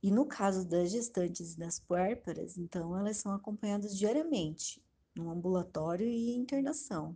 E 0.01 0.09
no 0.09 0.25
caso 0.25 0.67
das 0.67 0.89
gestantes 0.89 1.53
e 1.53 1.59
das 1.59 1.79
puérperas, 1.79 2.57
então 2.57 2.97
elas 2.97 3.17
são 3.17 3.31
acompanhadas 3.31 3.95
diariamente 3.95 4.83
no 5.15 5.29
ambulatório 5.29 6.07
e 6.07 6.31
internação. 6.35 7.15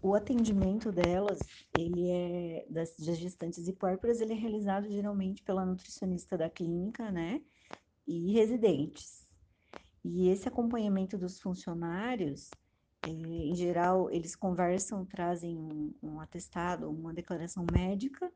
O 0.00 0.14
atendimento 0.14 0.92
delas, 0.92 1.40
ele 1.76 2.08
é 2.08 2.66
das, 2.70 2.96
das 2.96 3.18
gestantes 3.18 3.66
e 3.66 3.72
puérperas, 3.72 4.20
ele 4.20 4.32
é 4.32 4.36
realizado 4.36 4.88
geralmente 4.88 5.42
pela 5.42 5.66
nutricionista 5.66 6.38
da 6.38 6.48
clínica, 6.48 7.10
né? 7.10 7.42
E 8.06 8.32
residentes. 8.32 9.26
E 10.04 10.28
esse 10.28 10.46
acompanhamento 10.46 11.18
dos 11.18 11.40
funcionários, 11.40 12.50
é, 13.02 13.10
em 13.10 13.54
geral, 13.54 14.10
eles 14.10 14.36
conversam, 14.36 15.04
trazem 15.04 15.58
um, 15.58 15.92
um 16.02 16.20
atestado, 16.20 16.88
uma 16.88 17.12
declaração 17.12 17.66
médica, 17.72 18.32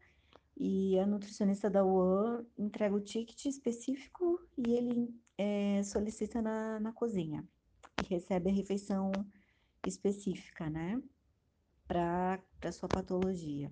e 0.57 0.99
a 0.99 1.07
nutricionista 1.07 1.71
da 1.71 1.85
UAN 1.85 2.45
entrega 2.59 2.95
o 2.95 3.01
ticket 3.01 3.47
específico 3.47 4.41
e 4.57 4.73
ele 4.73 5.15
é, 5.39 5.83
solicita 5.83 6.43
na, 6.43 6.79
na 6.79 6.93
cozinha 6.93 7.45
e 8.01 8.07
recebe 8.15 8.51
a 8.51 8.53
refeição 8.53 9.11
específica, 9.85 10.69
né, 10.69 11.03
para 11.93 12.73
sua 12.73 12.89
patologia. 12.89 13.71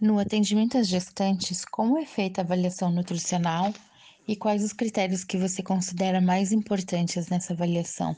No 0.00 0.18
atendimento 0.18 0.76
às 0.76 0.88
gestantes, 0.88 1.64
como 1.64 1.96
é 1.96 2.04
feita 2.04 2.40
a 2.40 2.44
avaliação 2.44 2.90
nutricional 2.90 3.72
e 4.26 4.36
quais 4.36 4.64
os 4.64 4.72
critérios 4.72 5.24
que 5.24 5.38
você 5.38 5.62
considera 5.62 6.20
mais 6.20 6.52
importantes 6.52 7.28
nessa 7.28 7.52
avaliação? 7.52 8.16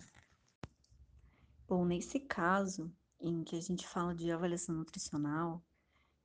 Bom, 1.68 1.84
nesse 1.84 2.18
caso 2.18 2.90
em 3.20 3.44
que 3.44 3.56
a 3.56 3.60
gente 3.60 3.86
fala 3.86 4.14
de 4.14 4.32
avaliação 4.32 4.74
nutricional, 4.74 5.62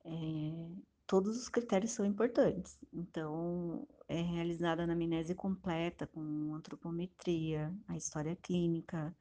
é, 0.06 0.12
todos 1.06 1.38
os 1.38 1.50
critérios 1.50 1.92
são 1.92 2.06
importantes. 2.06 2.78
Então, 2.94 3.86
é 4.08 4.22
realizada 4.22 4.82
a 4.82 4.86
anamnese 4.86 5.36
completa 5.36 6.08
com 6.08 6.56
antropometria, 6.56 7.76
a 7.88 7.98
história 7.98 8.36
clínica, 8.38 9.14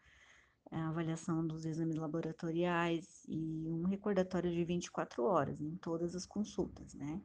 a 0.72 0.88
avaliação 0.88 1.46
dos 1.46 1.66
exames 1.66 1.96
laboratoriais 1.96 3.24
e 3.28 3.68
um 3.68 3.84
recordatório 3.84 4.50
de 4.50 4.64
24 4.64 5.22
horas 5.22 5.60
em 5.60 5.76
todas 5.76 6.16
as 6.16 6.24
consultas, 6.24 6.94
né? 6.94 7.20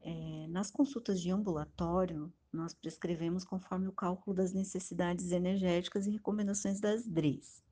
É, 0.00 0.46
nas 0.48 0.70
consultas 0.70 1.20
de 1.20 1.30
ambulatório, 1.30 2.32
nós 2.52 2.74
prescrevemos 2.74 3.44
conforme 3.44 3.88
o 3.88 3.92
cálculo 3.92 4.36
das 4.36 4.52
necessidades 4.52 5.32
energéticas 5.32 6.06
e 6.06 6.10
recomendações 6.10 6.78
das 6.78 7.06
DREs. 7.06 7.62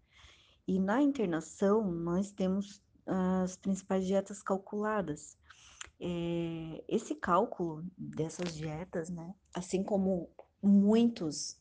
E 0.66 0.80
na 0.80 1.00
internação, 1.00 1.88
nós 1.90 2.32
temos 2.32 2.82
as 3.06 3.56
principais 3.56 4.04
dietas 4.04 4.42
calculadas. 4.42 5.38
É, 6.00 6.84
esse 6.88 7.14
cálculo 7.14 7.84
dessas 7.96 8.54
dietas, 8.56 9.08
né, 9.08 9.34
assim 9.54 9.82
como 9.82 10.28
muitos 10.62 11.58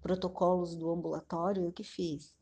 protocolos 0.00 0.74
do 0.74 0.90
ambulatório, 0.90 1.64
eu 1.64 1.72
que 1.72 1.84
fiz. 1.84 2.34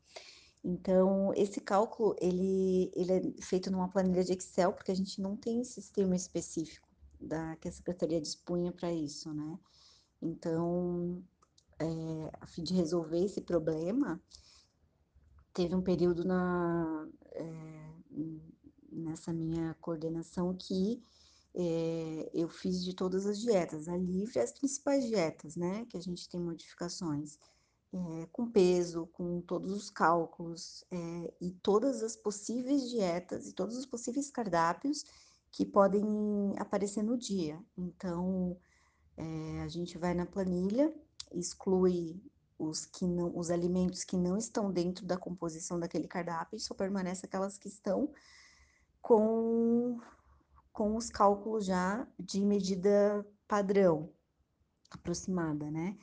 Então, 0.63 1.33
esse 1.35 1.61
cálculo, 1.61 2.15
ele, 2.19 2.91
ele 2.93 3.13
é 3.37 3.41
feito 3.41 3.71
numa 3.71 3.89
planilha 3.89 4.23
de 4.23 4.33
Excel, 4.33 4.73
porque 4.73 4.91
a 4.91 4.95
gente 4.95 5.21
não 5.21 5.35
tem 5.35 5.63
sistema 5.63 6.15
específico 6.15 6.87
da, 7.19 7.55
que 7.57 7.67
a 7.67 7.71
Secretaria 7.71 8.19
dispunha 8.19 8.71
para 8.71 8.91
isso, 8.91 9.33
né? 9.33 9.57
Então, 10.21 11.23
é, 11.79 11.85
a 12.41 12.47
fim 12.47 12.63
de 12.63 12.73
resolver 12.73 13.23
esse 13.23 13.41
problema, 13.41 14.21
teve 15.53 15.73
um 15.75 15.81
período 15.81 16.25
na, 16.25 17.07
é, 17.31 17.91
nessa 18.91 19.31
minha 19.31 19.73
coordenação 19.75 20.53
que 20.53 21.01
é, 21.55 22.29
eu 22.33 22.49
fiz 22.49 22.83
de 22.83 22.93
todas 22.93 23.25
as 23.25 23.39
dietas, 23.39 23.87
a 23.87 23.97
livre 23.97 24.39
as 24.39 24.51
principais 24.51 25.05
dietas, 25.05 25.55
né, 25.55 25.85
que 25.85 25.97
a 25.97 26.01
gente 26.01 26.29
tem 26.29 26.39
modificações, 26.39 27.37
é, 27.93 28.27
com 28.31 28.49
peso, 28.49 29.07
com 29.13 29.41
todos 29.41 29.71
os 29.71 29.89
cálculos, 29.89 30.83
é, 30.91 31.33
e 31.41 31.51
todas 31.51 32.03
as 32.03 32.15
possíveis 32.15 32.89
dietas 32.89 33.47
e 33.47 33.53
todos 33.53 33.77
os 33.77 33.85
possíveis 33.85 34.29
cardápios 34.29 35.03
que 35.51 35.65
podem 35.65 36.05
aparecer 36.57 37.03
no 37.03 37.17
dia. 37.17 37.59
Então, 37.77 38.57
é, 39.17 39.61
a 39.61 39.67
gente 39.67 39.97
vai 39.97 40.13
na 40.13 40.25
planilha, 40.25 40.93
exclui 41.33 42.21
os, 42.57 42.85
que 42.85 43.07
não, 43.07 43.35
os 43.35 43.49
alimentos 43.49 44.03
que 44.03 44.17
não 44.17 44.37
estão 44.37 44.71
dentro 44.71 45.05
da 45.05 45.17
composição 45.17 45.79
daquele 45.79 46.07
cardápio 46.07 46.59
só 46.59 46.73
permanece 46.73 47.25
aquelas 47.25 47.57
que 47.57 47.67
estão 47.67 48.11
com, 49.01 49.99
com 50.71 50.95
os 50.95 51.09
cálculos 51.09 51.65
já 51.65 52.07
de 52.19 52.45
medida 52.45 53.25
padrão, 53.47 54.11
aproximada, 54.91 55.71
né? 55.71 55.97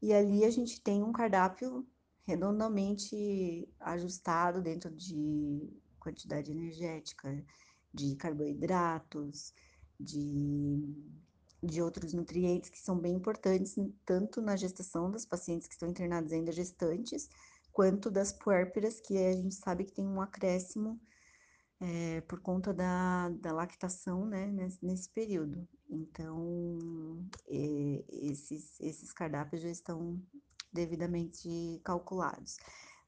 E 0.00 0.12
ali 0.12 0.44
a 0.44 0.50
gente 0.50 0.80
tem 0.80 1.02
um 1.02 1.12
cardápio 1.12 1.86
redondamente 2.26 3.68
ajustado 3.80 4.60
dentro 4.60 4.90
de 4.90 5.72
quantidade 5.98 6.50
energética, 6.50 7.44
de 7.92 8.14
carboidratos, 8.16 9.52
de, 9.98 10.94
de 11.62 11.82
outros 11.82 12.12
nutrientes 12.12 12.70
que 12.70 12.78
são 12.78 12.98
bem 12.98 13.14
importantes, 13.14 13.74
tanto 14.04 14.40
na 14.40 14.56
gestação 14.56 15.10
das 15.10 15.24
pacientes 15.24 15.66
que 15.66 15.74
estão 15.74 15.88
internadas 15.88 16.32
ainda 16.32 16.52
gestantes, 16.52 17.28
quanto 17.72 18.10
das 18.10 18.32
puérperas, 18.32 19.00
que 19.00 19.16
a 19.16 19.32
gente 19.32 19.54
sabe 19.54 19.84
que 19.84 19.92
tem 19.92 20.06
um 20.06 20.20
acréscimo 20.20 21.00
é, 21.80 22.20
por 22.22 22.40
conta 22.40 22.72
da, 22.72 23.28
da 23.30 23.52
lactação, 23.52 24.26
né, 24.26 24.46
nesse, 24.46 24.84
nesse 24.84 25.08
período. 25.10 25.66
Então, 25.88 26.78
é, 27.46 28.04
esses, 28.08 28.80
esses 28.80 29.12
cardápios 29.12 29.62
já 29.62 29.70
estão 29.70 30.20
devidamente 30.72 31.80
calculados. 31.84 32.58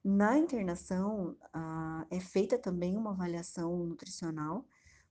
Na 0.03 0.39
internação, 0.39 1.37
ah, 1.53 2.07
é 2.11 2.21
feita 2.21 2.59
também 2.59 2.97
uma 2.97 3.11
avaliação 3.11 3.85
nutricional, 3.85 4.65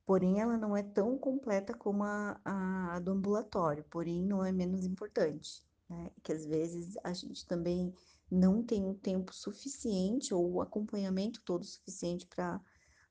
porém 0.03 0.41
ela 0.41 0.57
não 0.57 0.75
é 0.75 0.81
tão 0.81 1.15
completa 1.17 1.75
como 1.75 2.03
a, 2.03 2.39
a, 2.43 2.95
a 2.95 2.99
do 2.99 3.11
ambulatório, 3.11 3.85
porém 3.91 4.23
não 4.23 4.43
é 4.43 4.51
menos 4.51 4.83
importante, 4.85 5.63
né? 5.87 6.09
Que 6.23 6.33
às 6.33 6.43
vezes 6.43 6.95
a 7.03 7.13
gente 7.13 7.45
também 7.45 7.93
não 8.31 8.63
tem 8.63 8.83
um 8.83 8.95
tempo 8.95 9.33
suficiente 9.33 10.33
ou 10.33 10.53
o 10.53 10.61
acompanhamento 10.61 11.41
todo 11.43 11.63
suficiente 11.63 12.25
para 12.25 12.59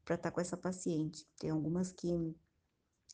para 0.08 0.14
estar 0.14 0.30
tá 0.30 0.34
com 0.34 0.40
essa 0.40 0.56
paciente. 0.56 1.28
Tem 1.38 1.50
algumas 1.50 1.92
que 1.92 2.08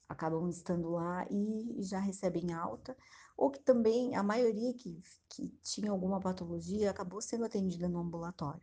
acabam 0.09 0.49
estando 0.49 0.91
lá 0.91 1.27
e 1.29 1.83
já 1.83 1.99
recebem 1.99 2.53
alta, 2.53 2.97
ou 3.37 3.51
que 3.51 3.59
também 3.59 4.15
a 4.15 4.23
maioria 4.23 4.73
que, 4.75 5.03
que 5.29 5.49
tinha 5.61 5.91
alguma 5.91 6.21
patologia 6.21 6.89
acabou 6.89 7.21
sendo 7.21 7.45
atendida 7.45 7.89
no 7.89 7.99
ambulatório. 7.99 8.63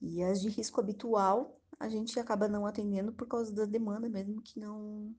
E 0.00 0.24
as 0.24 0.40
de 0.40 0.48
risco 0.48 0.80
habitual, 0.80 1.56
a 1.78 1.88
gente 1.88 2.18
acaba 2.18 2.48
não 2.48 2.66
atendendo 2.66 3.12
por 3.12 3.28
causa 3.28 3.52
da 3.52 3.64
demanda 3.64 4.08
mesmo 4.08 4.42
que 4.42 4.58
não 4.58 5.14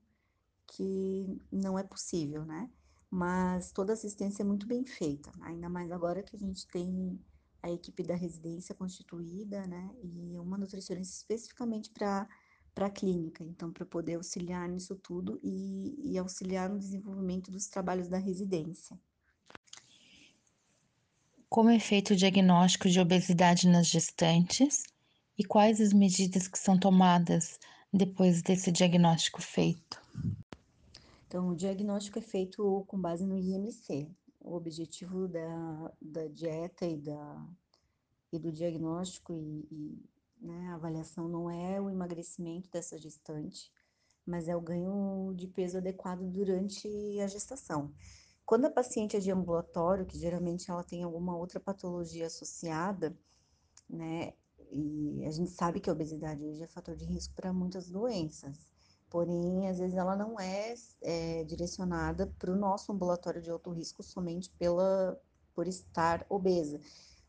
que 0.66 1.40
não 1.50 1.78
é 1.78 1.82
possível, 1.82 2.44
né? 2.44 2.70
Mas 3.10 3.72
toda 3.72 3.94
assistência 3.94 4.42
é 4.42 4.46
muito 4.46 4.66
bem 4.66 4.84
feita, 4.84 5.30
ainda 5.40 5.68
mais 5.70 5.90
agora 5.90 6.22
que 6.22 6.36
a 6.36 6.38
gente 6.38 6.66
tem 6.66 7.18
a 7.64 7.70
equipe 7.70 8.02
da 8.02 8.14
residência 8.14 8.74
constituída, 8.74 9.66
né? 9.66 9.90
E 10.02 10.38
uma 10.38 10.58
nutricionista 10.58 11.14
especificamente 11.16 11.90
para 11.90 12.28
para 12.74 12.86
a 12.86 12.90
clínica, 12.90 13.44
então, 13.44 13.72
para 13.72 13.86
poder 13.86 14.16
auxiliar 14.16 14.68
nisso 14.68 14.96
tudo 14.96 15.38
e, 15.44 15.94
e 16.10 16.18
auxiliar 16.18 16.68
no 16.68 16.76
desenvolvimento 16.76 17.48
dos 17.48 17.68
trabalhos 17.68 18.08
da 18.08 18.18
residência. 18.18 18.98
Como 21.48 21.70
é 21.70 21.78
feito 21.78 22.14
o 22.14 22.16
diagnóstico 22.16 22.88
de 22.88 22.98
obesidade 22.98 23.68
nas 23.68 23.86
gestantes 23.86 24.82
e 25.38 25.44
quais 25.44 25.80
as 25.80 25.92
medidas 25.92 26.48
que 26.48 26.58
são 26.58 26.76
tomadas 26.76 27.60
depois 27.92 28.42
desse 28.42 28.72
diagnóstico 28.72 29.40
feito? 29.40 30.02
Então, 31.28 31.50
o 31.50 31.54
diagnóstico 31.54 32.18
é 32.18 32.22
feito 32.22 32.84
com 32.88 33.00
base 33.00 33.24
no 33.24 33.38
IMC. 33.38 34.10
O 34.44 34.54
objetivo 34.54 35.26
da, 35.26 35.92
da 36.00 36.28
dieta 36.28 36.86
e, 36.86 36.96
da, 36.98 37.48
e 38.30 38.38
do 38.38 38.52
diagnóstico 38.52 39.32
e, 39.34 39.66
e 39.70 40.10
né, 40.40 40.68
a 40.68 40.74
avaliação 40.74 41.26
não 41.26 41.50
é 41.50 41.80
o 41.80 41.88
emagrecimento 41.88 42.70
dessa 42.70 42.98
gestante, 42.98 43.72
mas 44.26 44.46
é 44.46 44.54
o 44.54 44.60
ganho 44.60 45.32
de 45.34 45.48
peso 45.48 45.78
adequado 45.78 46.22
durante 46.30 46.86
a 47.20 47.26
gestação. 47.26 47.92
Quando 48.44 48.66
a 48.66 48.70
paciente 48.70 49.16
é 49.16 49.20
de 49.20 49.30
ambulatório, 49.30 50.04
que 50.04 50.18
geralmente 50.18 50.70
ela 50.70 50.84
tem 50.84 51.02
alguma 51.02 51.34
outra 51.34 51.58
patologia 51.58 52.26
associada, 52.26 53.16
né, 53.88 54.34
e 54.70 55.24
a 55.26 55.30
gente 55.30 55.50
sabe 55.50 55.80
que 55.80 55.88
a 55.88 55.92
obesidade 55.92 56.44
hoje 56.44 56.62
é 56.62 56.66
fator 56.66 56.94
de 56.94 57.06
risco 57.06 57.34
para 57.34 57.52
muitas 57.52 57.90
doenças, 57.90 58.68
porém, 59.14 59.68
às 59.68 59.78
vezes 59.78 59.96
ela 59.96 60.16
não 60.16 60.40
é, 60.40 60.74
é 61.00 61.44
direcionada 61.44 62.26
para 62.36 62.50
o 62.50 62.56
nosso 62.56 62.90
ambulatório 62.90 63.40
de 63.40 63.48
alto 63.48 63.70
risco 63.70 64.02
somente 64.02 64.50
pela, 64.58 65.16
por 65.54 65.68
estar 65.68 66.26
obesa. 66.28 66.80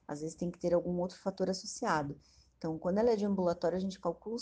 Às 0.08 0.22
vezes 0.22 0.36
tem 0.36 0.50
que 0.50 0.58
ter 0.58 0.74
algum 0.74 1.00
outro 1.00 1.20
fator 1.20 1.48
associado. 1.48 2.20
Então, 2.58 2.80
quando 2.80 2.98
ela 2.98 3.12
é 3.12 3.16
de 3.16 3.24
ambulatório, 3.24 3.78
a 3.78 3.80
gente 3.80 4.00
calcula 4.00 4.40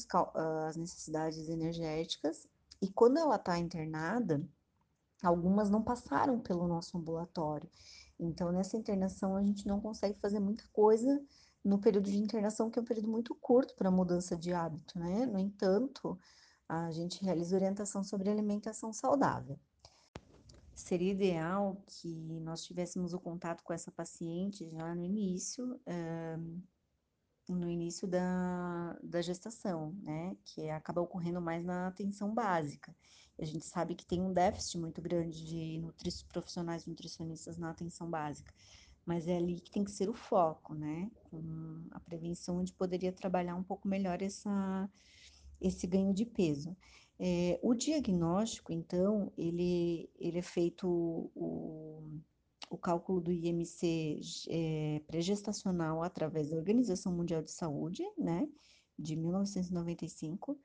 as 0.69 0.77
necessidades 0.77 1.49
energéticas, 1.49 2.47
e 2.81 2.89
quando 2.89 3.17
ela 3.17 3.35
está 3.35 3.59
internada, 3.59 4.41
algumas 5.21 5.69
não 5.69 5.83
passaram 5.83 6.39
pelo 6.39 6.65
nosso 6.65 6.97
ambulatório. 6.97 7.69
Então, 8.17 8.53
nessa 8.53 8.77
internação, 8.77 9.35
a 9.35 9.43
gente 9.43 9.67
não 9.67 9.81
consegue 9.81 10.17
fazer 10.17 10.39
muita 10.39 10.63
coisa 10.71 11.21
no 11.61 11.77
período 11.77 12.09
de 12.09 12.17
internação, 12.17 12.71
que 12.71 12.79
é 12.79 12.81
um 12.81 12.85
período 12.85 13.09
muito 13.09 13.35
curto 13.35 13.75
para 13.75 13.91
mudança 13.91 14.33
de 14.33 14.53
hábito, 14.53 14.97
né? 14.97 15.25
No 15.25 15.37
entanto, 15.37 16.17
a 16.67 16.91
gente 16.91 17.23
realiza 17.23 17.55
orientação 17.55 18.03
sobre 18.03 18.29
alimentação 18.29 18.91
saudável. 18.91 19.59
Seria 20.73 21.11
ideal 21.11 21.81
que 21.85 22.39
nós 22.39 22.63
tivéssemos 22.63 23.13
o 23.13 23.19
contato 23.19 23.63
com 23.63 23.73
essa 23.73 23.91
paciente 23.91 24.69
já 24.71 24.95
no 24.95 25.03
início, 25.03 25.79
no 27.47 27.69
início 27.69 28.07
da, 28.07 28.97
da 29.03 29.21
gestação, 29.21 29.95
né? 30.01 30.35
Que 30.43 30.69
acaba 30.69 31.01
ocorrendo 31.01 31.41
mais 31.41 31.63
na 31.63 31.87
atenção 31.87 32.33
básica. 32.33 32.95
A 33.39 33.45
gente 33.45 33.65
sabe 33.65 33.95
que 33.95 34.05
tem 34.05 34.21
um 34.21 34.31
déficit 34.31 34.77
muito 34.77 35.01
grande 35.01 35.45
de 35.45 35.77
nutri 35.79 36.09
profissionais 36.29 36.85
nutricionistas 36.85 37.57
na 37.57 37.71
atenção 37.71 38.09
básica, 38.09 38.53
mas 39.05 39.27
é 39.27 39.37
ali 39.37 39.59
que 39.59 39.71
tem 39.71 39.83
que 39.83 39.91
ser 39.91 40.09
o 40.09 40.13
foco, 40.13 40.73
né? 40.73 41.11
Com 41.29 41.85
a 41.91 41.99
prevenção, 41.99 42.57
onde 42.59 42.73
poderia 42.73 43.11
trabalhar 43.11 43.55
um 43.55 43.63
pouco 43.63 43.87
melhor 43.87 44.21
essa, 44.21 44.89
esse 45.63 45.87
ganho 45.87 46.13
de 46.13 46.25
peso. 46.25 46.75
É, 47.19 47.59
o 47.63 47.73
diagnóstico, 47.73 48.73
então, 48.73 49.31
ele, 49.37 50.09
ele 50.19 50.39
é 50.39 50.41
feito 50.41 50.87
o, 51.33 52.19
o 52.69 52.77
cálculo 52.77 53.21
do 53.21 53.31
IMC 53.31 54.19
é, 54.49 55.01
pré-gestacional 55.07 56.03
através 56.03 56.49
da 56.49 56.57
Organização 56.57 57.13
Mundial 57.13 57.41
de 57.41 57.51
Saúde, 57.51 58.03
né, 58.17 58.47
de 58.99 59.15
1995. 59.15 60.59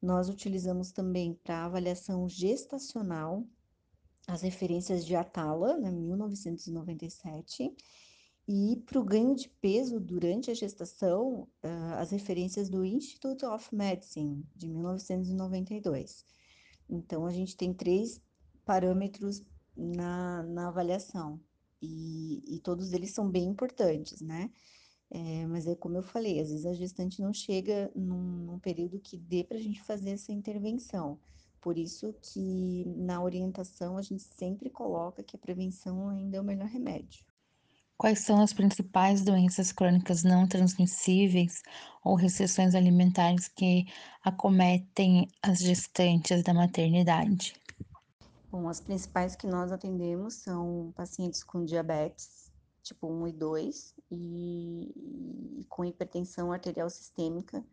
Nós 0.00 0.28
utilizamos 0.28 0.92
também 0.92 1.34
para 1.42 1.64
avaliação 1.64 2.28
gestacional 2.28 3.46
as 4.26 4.42
referências 4.42 5.04
de 5.04 5.16
Atala, 5.16 5.78
né, 5.78 5.90
1997, 5.90 7.74
e 8.46 8.82
para 8.86 8.98
o 8.98 9.04
ganho 9.04 9.34
de 9.34 9.48
peso 9.48 10.00
durante 10.00 10.50
a 10.50 10.54
gestação, 10.54 11.48
uh, 11.62 11.94
as 11.98 12.10
referências 12.10 12.68
do 12.68 12.84
Institute 12.84 13.44
of 13.44 13.74
Medicine, 13.74 14.44
de 14.56 14.68
1992. 14.68 16.24
Então, 16.90 17.26
a 17.26 17.32
gente 17.32 17.56
tem 17.56 17.72
três 17.72 18.20
parâmetros 18.64 19.42
na, 19.76 20.42
na 20.42 20.68
avaliação 20.68 21.40
e, 21.80 22.42
e 22.46 22.60
todos 22.60 22.92
eles 22.92 23.12
são 23.12 23.28
bem 23.30 23.44
importantes, 23.44 24.20
né? 24.20 24.50
É, 25.10 25.46
mas 25.46 25.66
é 25.66 25.74
como 25.74 25.98
eu 25.98 26.02
falei, 26.02 26.40
às 26.40 26.48
vezes 26.48 26.64
a 26.64 26.72
gestante 26.72 27.20
não 27.20 27.34
chega 27.34 27.90
num, 27.94 28.46
num 28.46 28.58
período 28.58 28.98
que 28.98 29.18
dê 29.18 29.44
para 29.44 29.58
a 29.58 29.60
gente 29.60 29.82
fazer 29.82 30.10
essa 30.10 30.32
intervenção. 30.32 31.18
Por 31.60 31.76
isso 31.76 32.14
que 32.22 32.84
na 32.96 33.22
orientação 33.22 33.98
a 33.98 34.02
gente 34.02 34.22
sempre 34.22 34.70
coloca 34.70 35.22
que 35.22 35.36
a 35.36 35.38
prevenção 35.38 36.08
ainda 36.08 36.38
é 36.38 36.40
o 36.40 36.44
melhor 36.44 36.66
remédio. 36.66 37.24
Quais 37.96 38.20
são 38.20 38.42
as 38.42 38.52
principais 38.52 39.22
doenças 39.22 39.70
crônicas 39.70 40.22
não 40.22 40.46
transmissíveis 40.46 41.62
ou 42.04 42.16
restrições 42.16 42.74
alimentares 42.74 43.46
que 43.48 43.86
acometem 44.24 45.28
as 45.42 45.60
gestantes 45.60 46.42
da 46.42 46.52
maternidade? 46.52 47.54
Bom, 48.50 48.68
as 48.68 48.80
principais 48.80 49.34
que 49.36 49.46
nós 49.46 49.72
atendemos 49.72 50.34
são 50.34 50.92
pacientes 50.94 51.42
com 51.42 51.64
diabetes, 51.64 52.52
tipo 52.82 53.06
1 53.06 53.28
e 53.28 53.32
2, 53.32 53.94
e, 54.10 55.60
e 55.60 55.64
com 55.68 55.84
hipertensão 55.84 56.52
arterial 56.52 56.90
sistêmica, 56.90 57.64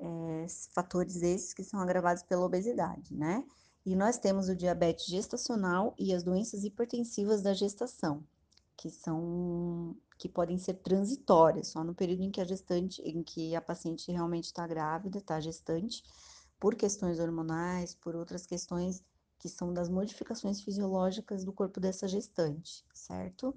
é, 0.00 0.46
fatores 0.72 1.16
esses 1.22 1.52
que 1.52 1.64
são 1.64 1.80
agravados 1.80 2.22
pela 2.22 2.46
obesidade, 2.46 3.14
né? 3.14 3.44
E 3.84 3.96
nós 3.96 4.16
temos 4.18 4.48
o 4.48 4.56
diabetes 4.56 5.06
gestacional 5.06 5.94
e 5.98 6.14
as 6.14 6.22
doenças 6.22 6.64
hipertensivas 6.64 7.42
da 7.42 7.52
gestação, 7.52 8.24
que 8.78 8.88
são 8.88 9.94
que 10.16 10.28
podem 10.28 10.58
ser 10.58 10.74
transitórias, 10.74 11.68
só 11.68 11.84
no 11.84 11.94
período 11.94 12.22
em 12.22 12.30
que 12.30 12.40
a 12.40 12.44
gestante, 12.44 13.02
em 13.02 13.22
que 13.22 13.54
a 13.54 13.60
paciente 13.60 14.10
realmente 14.10 14.46
está 14.46 14.66
grávida, 14.66 15.18
está 15.18 15.38
gestante, 15.38 16.02
por 16.58 16.74
questões 16.74 17.20
hormonais, 17.20 17.94
por 17.94 18.16
outras 18.16 18.46
questões 18.46 19.04
que 19.38 19.48
são 19.48 19.72
das 19.72 19.88
modificações 19.88 20.60
fisiológicas 20.60 21.44
do 21.44 21.52
corpo 21.52 21.78
dessa 21.78 22.08
gestante, 22.08 22.84
certo? 22.92 23.54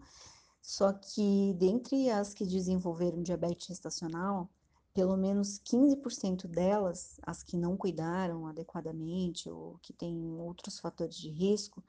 Só 0.61 0.93
que 0.93 1.55
dentre 1.57 2.11
as 2.11 2.33
que 2.33 2.45
desenvolveram 2.45 3.23
diabetes 3.23 3.67
gestacional, 3.67 4.47
pelo 4.93 5.17
menos 5.17 5.59
15% 5.59 6.47
delas, 6.47 7.19
as 7.23 7.41
que 7.41 7.57
não 7.57 7.75
cuidaram 7.75 8.45
adequadamente 8.45 9.49
ou 9.49 9.79
que 9.81 9.93
têm 9.93 10.39
outros 10.39 10.79
fatores 10.79 11.15
de 11.15 11.29
risco, 11.29 11.83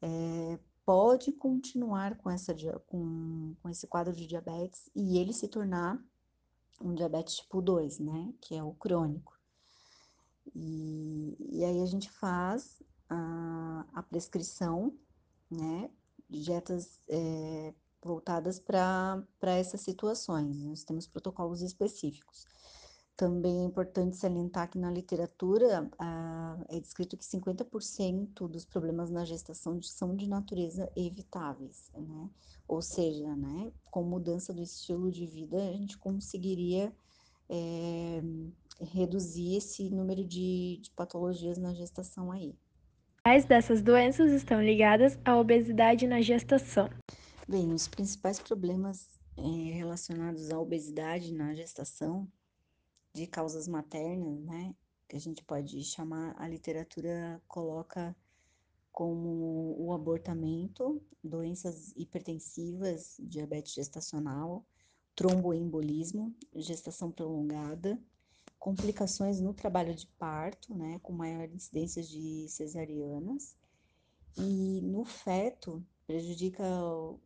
é, 0.00 0.58
pode 0.84 1.32
continuar 1.32 2.16
com, 2.18 2.30
essa, 2.30 2.54
com, 2.86 3.54
com 3.62 3.68
esse 3.68 3.86
quadro 3.86 4.14
de 4.14 4.26
diabetes 4.26 4.90
e 4.94 5.18
ele 5.18 5.32
se 5.32 5.48
tornar 5.48 6.02
um 6.80 6.94
diabetes 6.94 7.36
tipo 7.36 7.62
2, 7.62 7.98
né? 8.00 8.32
Que 8.40 8.56
é 8.56 8.62
o 8.62 8.74
crônico. 8.74 9.38
E, 10.54 11.36
e 11.38 11.64
aí 11.64 11.80
a 11.80 11.86
gente 11.86 12.10
faz 12.10 12.82
a, 13.08 13.86
a 13.94 14.02
prescrição, 14.02 14.92
né? 15.50 15.90
Dietas 16.28 16.98
é, 17.08 17.74
voltadas 18.02 18.58
para 18.58 19.24
essas 19.42 19.80
situações. 19.82 20.62
Nós 20.62 20.82
temos 20.82 21.06
protocolos 21.06 21.62
específicos. 21.62 22.46
Também 23.16 23.60
é 23.60 23.64
importante 23.64 24.16
salientar 24.16 24.68
que 24.70 24.78
na 24.78 24.90
literatura 24.90 25.88
ah, 25.98 26.58
é 26.68 26.80
descrito 26.80 27.16
que 27.16 27.24
50% 27.24 28.48
dos 28.48 28.64
problemas 28.64 29.10
na 29.10 29.24
gestação 29.24 29.80
são 29.82 30.16
de 30.16 30.26
natureza 30.26 30.90
evitáveis, 30.96 31.90
né? 31.94 32.30
Ou 32.66 32.80
seja, 32.80 33.36
né, 33.36 33.70
com 33.90 34.02
mudança 34.02 34.52
do 34.52 34.62
estilo 34.62 35.10
de 35.10 35.26
vida, 35.26 35.58
a 35.58 35.72
gente 35.72 35.98
conseguiria 35.98 36.92
é, 37.50 38.22
reduzir 38.80 39.56
esse 39.56 39.90
número 39.90 40.24
de, 40.24 40.80
de 40.80 40.90
patologias 40.92 41.58
na 41.58 41.74
gestação 41.74 42.32
aí. 42.32 42.54
Quais 43.22 43.44
dessas 43.44 43.82
doenças 43.82 44.32
estão 44.32 44.60
ligadas 44.62 45.18
à 45.24 45.36
obesidade 45.36 46.06
na 46.06 46.20
gestação? 46.20 46.88
Bem, 47.46 47.72
os 47.72 47.86
principais 47.86 48.40
problemas 48.40 49.06
é, 49.36 49.42
relacionados 49.74 50.50
à 50.50 50.58
obesidade 50.58 51.32
na 51.32 51.54
gestação, 51.54 52.26
de 53.12 53.26
causas 53.26 53.68
maternas, 53.68 54.40
né, 54.44 54.74
que 55.08 55.16
a 55.16 55.20
gente 55.20 55.44
pode 55.44 55.82
chamar, 55.84 56.34
a 56.38 56.48
literatura 56.48 57.42
coloca 57.46 58.16
como 58.90 59.74
o 59.78 59.92
abortamento, 59.92 61.02
doenças 61.22 61.92
hipertensivas, 61.96 63.16
diabetes 63.20 63.74
gestacional, 63.74 64.64
tromboembolismo, 65.14 66.34
gestação 66.54 67.10
prolongada, 67.10 67.98
complicações 68.58 69.40
no 69.40 69.52
trabalho 69.52 69.94
de 69.94 70.06
parto, 70.18 70.74
né, 70.74 70.98
com 71.02 71.12
maior 71.12 71.48
incidência 71.50 72.02
de 72.02 72.46
cesarianas, 72.48 73.56
e 74.36 74.80
no 74.82 75.04
feto, 75.04 75.84
prejudica 76.12 76.62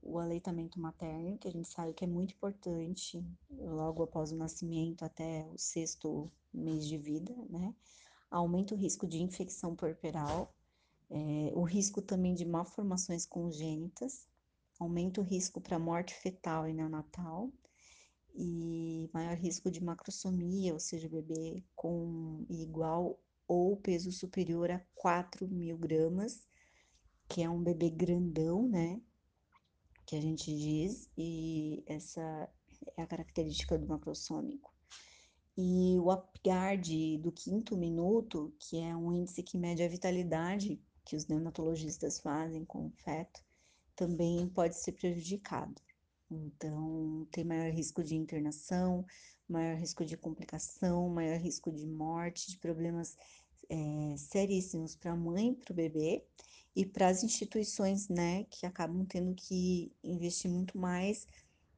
o 0.01 0.17
aleitamento 0.17 0.79
materno, 0.79 1.37
que 1.39 1.49
a 1.49 1.51
gente 1.51 1.67
sabe 1.67 1.93
que 1.93 2.05
é 2.05 2.07
muito 2.07 2.35
importante 2.35 3.21
logo 3.51 4.05
após 4.05 4.31
o 4.31 4.37
nascimento 4.37 5.05
até 5.05 5.45
o 5.53 5.59
sexto 5.59 6.31
mês 6.55 6.87
de 6.87 6.97
vida, 6.97 7.35
né? 7.51 7.75
Aumenta 8.31 8.75
o 8.75 8.79
risco 8.79 9.05
de 9.05 9.21
infecção 9.21 9.75
puerperal, 9.75 10.55
é, 11.11 11.51
o 11.53 11.65
risco 11.65 12.01
também 12.01 12.33
de 12.33 12.45
malformações 12.45 13.27
congênitas, 13.27 14.29
aumenta 14.79 15.21
o 15.21 15.25
risco 15.25 15.61
para 15.61 15.81
morte 15.81 16.15
fetal 16.15 16.69
e 16.69 16.73
neonatal, 16.73 17.51
e 18.37 19.11
maior 19.13 19.37
risco 19.37 19.69
de 19.69 19.83
macrosomia, 19.83 20.73
ou 20.73 20.79
seja, 20.79 21.09
bebê 21.09 21.61
com 21.75 22.47
igual 22.49 23.19
ou 23.49 23.77
peso 23.79 24.13
superior 24.13 24.71
a 24.71 24.81
4 24.95 25.49
mil 25.49 25.77
gramas, 25.77 26.47
que 27.29 27.43
é 27.43 27.49
um 27.49 27.63
bebê 27.63 27.91
grandão, 27.91 28.69
né? 28.69 29.01
Que 30.05 30.17
a 30.17 30.21
gente 30.21 30.57
diz, 30.57 31.11
e 31.17 31.83
essa 31.87 32.49
é 32.97 33.03
a 33.03 33.07
característica 33.07 33.79
do 33.79 33.87
macrossômico. 33.87 34.73
E 35.57 35.99
o 35.99 36.11
Apgard 36.11 37.19
do 37.19 37.33
quinto 37.33 37.77
minuto, 37.77 38.55
que 38.59 38.79
é 38.79 38.95
um 38.95 39.13
índice 39.13 39.43
que 39.43 39.57
mede 39.57 39.83
a 39.83 39.89
vitalidade 39.89 40.81
que 41.05 41.17
os 41.17 41.27
neonatologistas 41.27 42.21
fazem 42.21 42.65
com 42.65 42.87
o 42.87 42.91
feto, 42.91 43.43
também 43.95 44.49
pode 44.49 44.77
ser 44.77 44.93
prejudicado. 44.93 45.81
Então, 46.31 47.27
tem 47.31 47.45
maior 47.45 47.71
risco 47.71 48.03
de 48.03 48.17
internação, 48.17 49.07
maior 49.49 49.77
risco 49.77 50.05
de 50.05 50.17
complicação, 50.17 51.09
maior 51.09 51.39
risco 51.39 51.73
de 51.73 51.87
morte, 51.87 52.51
de 52.51 52.59
problemas 52.59 53.17
é, 53.71 54.17
seríssimos 54.17 54.95
para 54.97 55.13
a 55.13 55.17
mãe 55.17 55.51
e 55.51 55.55
para 55.55 55.73
o 55.73 55.77
bebê, 55.77 56.25
e 56.77 56.85
para 56.85 57.09
as 57.09 57.25
instituições, 57.25 58.07
né, 58.11 58.45
que 58.51 58.67
acabam 58.67 59.07
tendo 59.07 59.35
que 59.35 59.91
investir 60.05 60.51
muito 60.51 60.79
mais 60.79 61.27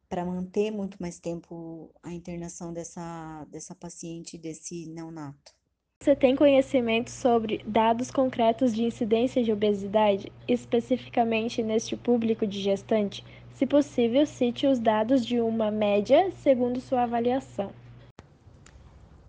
para 0.09 0.25
manter 0.25 0.73
muito 0.73 1.01
mais 1.01 1.21
tempo 1.21 1.95
a 2.03 2.13
internação 2.13 2.73
dessa, 2.73 3.47
dessa 3.49 3.75
paciente, 3.77 4.37
desse 4.37 4.87
neonato. 4.87 5.57
Você 6.03 6.17
tem 6.17 6.35
conhecimento 6.35 7.11
sobre 7.11 7.63
dados 7.67 8.11
concretos 8.11 8.75
de 8.75 8.83
incidência 8.83 9.43
de 9.43 9.53
obesidade, 9.53 10.33
especificamente 10.49 11.63
neste 11.63 11.97
público 11.97 12.47
de 12.47 12.61
gestante? 12.61 13.25
Se 13.55 13.67
possível, 13.67 14.25
cite 14.25 14.67
os 14.67 14.79
dados 14.79 15.25
de 15.25 15.41
uma 15.41 15.71
média 15.71 16.31
segundo 16.43 16.81
sua 16.81 17.03
avaliação. 17.03 17.73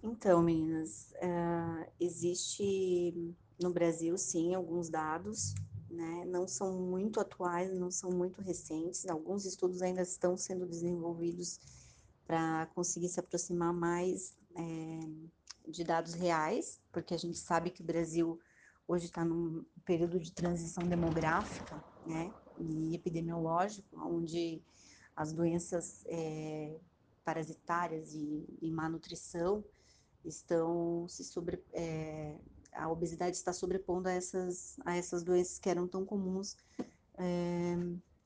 Então, 0.03 0.41
meninas, 0.41 1.11
uh, 1.21 1.85
existe 1.99 3.35
no 3.59 3.71
Brasil, 3.71 4.17
sim, 4.17 4.53
alguns 4.53 4.89
dados, 4.89 5.53
né? 5.89 6.25
Não 6.25 6.47
são 6.47 6.79
muito 6.79 7.19
atuais, 7.19 7.73
não 7.73 7.91
são 7.91 8.09
muito 8.11 8.41
recentes. 8.41 9.07
Alguns 9.07 9.45
estudos 9.45 9.81
ainda 9.81 10.01
estão 10.01 10.37
sendo 10.37 10.65
desenvolvidos 10.65 11.59
para 12.25 12.67
conseguir 12.67 13.09
se 13.09 13.19
aproximar 13.19 13.73
mais 13.73 14.35
é, 14.55 14.99
de 15.67 15.83
dados 15.83 16.13
reais, 16.13 16.79
porque 16.91 17.13
a 17.13 17.17
gente 17.17 17.37
sabe 17.37 17.71
que 17.71 17.81
o 17.81 17.85
Brasil 17.85 18.39
hoje 18.87 19.05
está 19.05 19.25
num 19.25 19.65
período 19.85 20.19
de 20.19 20.31
transição 20.31 20.87
demográfica, 20.87 21.83
né? 22.05 22.33
E 22.57 22.95
epidemiológico, 22.95 23.99
onde 23.99 24.61
as 25.15 25.33
doenças 25.33 26.03
é, 26.07 26.79
parasitárias 27.23 28.13
e, 28.13 28.45
e 28.61 28.71
má 28.71 28.87
nutrição 28.87 29.63
estão 30.23 31.07
se 31.07 31.23
sobre, 31.23 31.63
é, 31.73 32.35
a 32.73 32.89
obesidade 32.89 33.35
está 33.35 33.53
sobrepondo 33.53 34.09
a 34.09 34.11
essas, 34.11 34.77
a 34.85 34.95
essas 34.95 35.23
doenças 35.23 35.59
que 35.59 35.69
eram 35.69 35.87
tão 35.87 36.05
comuns 36.05 36.55
é, 37.17 37.75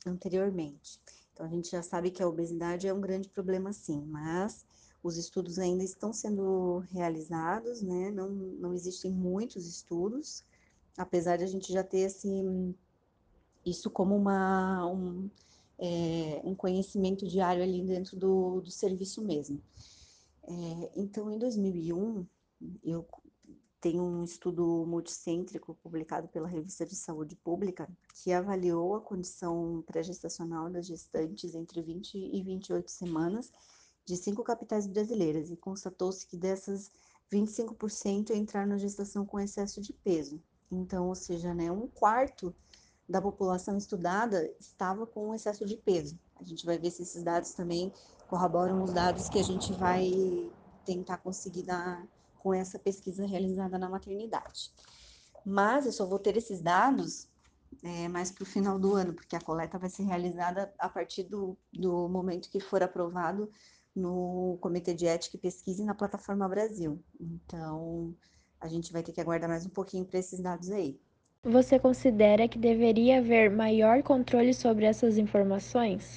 anteriormente. 0.05 0.99
Então, 1.33 1.45
a 1.45 1.49
gente 1.49 1.71
já 1.71 1.81
sabe 1.81 2.11
que 2.11 2.21
a 2.21 2.27
obesidade 2.27 2.87
é 2.87 2.93
um 2.93 3.01
grande 3.01 3.29
problema, 3.29 3.73
sim, 3.73 4.03
mas 4.05 4.65
os 5.01 5.17
estudos 5.17 5.59
ainda 5.59 5.83
estão 5.83 6.13
sendo 6.13 6.79
realizados, 6.91 7.81
né? 7.81 8.11
Não, 8.11 8.29
não 8.29 8.73
existem 8.73 9.11
muitos 9.11 9.67
estudos, 9.67 10.43
apesar 10.97 11.37
de 11.37 11.43
a 11.43 11.47
gente 11.47 11.73
já 11.73 11.83
ter 11.83 11.99
esse, 11.99 12.29
isso 13.65 13.89
como 13.89 14.15
uma, 14.15 14.85
um, 14.85 15.29
é, 15.79 16.41
um 16.43 16.55
conhecimento 16.55 17.27
diário 17.27 17.63
ali 17.63 17.83
dentro 17.83 18.15
do, 18.15 18.61
do 18.61 18.71
serviço 18.71 19.21
mesmo. 19.21 19.61
É, 20.43 20.91
então, 20.95 21.31
em 21.31 21.37
2001, 21.37 22.25
eu 22.83 23.05
tem 23.83 23.99
um 23.99 24.23
estudo 24.23 24.85
multicêntrico 24.87 25.77
publicado 25.83 26.29
pela 26.29 26.47
Revista 26.47 26.85
de 26.85 26.95
Saúde 26.95 27.35
Pública 27.35 27.85
que 28.13 28.31
avaliou 28.31 28.95
a 28.95 29.01
condição 29.01 29.83
pré-gestacional 29.85 30.69
das 30.69 30.87
gestantes 30.87 31.53
entre 31.53 31.81
20 31.81 32.17
e 32.17 32.41
28 32.41 32.89
semanas 32.89 33.51
de 34.05 34.15
cinco 34.15 34.41
capitais 34.41 34.87
brasileiras 34.87 35.51
e 35.51 35.57
constatou-se 35.57 36.25
que 36.25 36.37
dessas 36.37 36.89
25% 37.29 38.29
entraram 38.29 38.69
na 38.69 38.77
gestação 38.77 39.25
com 39.25 39.37
excesso 39.37 39.81
de 39.81 39.91
peso. 39.91 40.41
Então, 40.71 41.09
ou 41.09 41.15
seja, 41.15 41.53
né, 41.53 41.69
um 41.69 41.89
quarto 41.89 42.55
da 43.07 43.21
população 43.21 43.77
estudada 43.77 44.49
estava 44.61 45.05
com 45.05 45.35
excesso 45.35 45.65
de 45.65 45.75
peso. 45.75 46.17
A 46.37 46.43
gente 46.45 46.65
vai 46.65 46.77
ver 46.77 46.89
se 46.89 47.01
esses 47.01 47.21
dados 47.21 47.51
também 47.51 47.91
corroboram 48.29 48.81
os 48.81 48.93
dados 48.93 49.27
que 49.27 49.39
a 49.39 49.43
gente 49.43 49.73
vai 49.73 50.09
tentar 50.85 51.17
conseguir 51.17 51.63
dar 51.63 52.07
com 52.43 52.53
essa 52.53 52.77
pesquisa 52.77 53.25
realizada 53.25 53.79
na 53.79 53.89
maternidade. 53.89 54.69
Mas 55.45 55.85
eu 55.85 55.93
só 55.93 56.05
vou 56.05 56.19
ter 56.19 56.35
esses 56.35 56.61
dados 56.61 57.29
é, 57.81 58.07
mais 58.09 58.31
para 58.31 58.43
o 58.43 58.45
final 58.45 58.77
do 58.77 58.93
ano, 58.93 59.13
porque 59.13 59.35
a 59.35 59.41
coleta 59.41 59.79
vai 59.79 59.89
ser 59.89 60.03
realizada 60.03 60.71
a 60.77 60.89
partir 60.89 61.23
do, 61.23 61.57
do 61.71 62.09
momento 62.09 62.49
que 62.49 62.59
for 62.59 62.83
aprovado 62.83 63.49
no 63.95 64.57
Comitê 64.59 64.93
de 64.93 65.07
Ética 65.07 65.37
e 65.37 65.39
Pesquisa 65.39 65.81
e 65.81 65.85
na 65.85 65.95
Plataforma 65.95 66.47
Brasil. 66.49 67.01
Então, 67.19 68.13
a 68.59 68.67
gente 68.67 68.91
vai 68.91 69.01
ter 69.01 69.13
que 69.13 69.21
aguardar 69.21 69.49
mais 69.49 69.65
um 69.65 69.69
pouquinho 69.69 70.05
para 70.05 70.19
esses 70.19 70.39
dados 70.39 70.69
aí. 70.69 70.99
Você 71.43 71.77
considera 71.79 72.47
que 72.47 72.57
deveria 72.57 73.19
haver 73.19 73.51
maior 73.51 74.01
controle 74.01 74.53
sobre 74.53 74.85
essas 74.85 75.17
informações? 75.17 76.15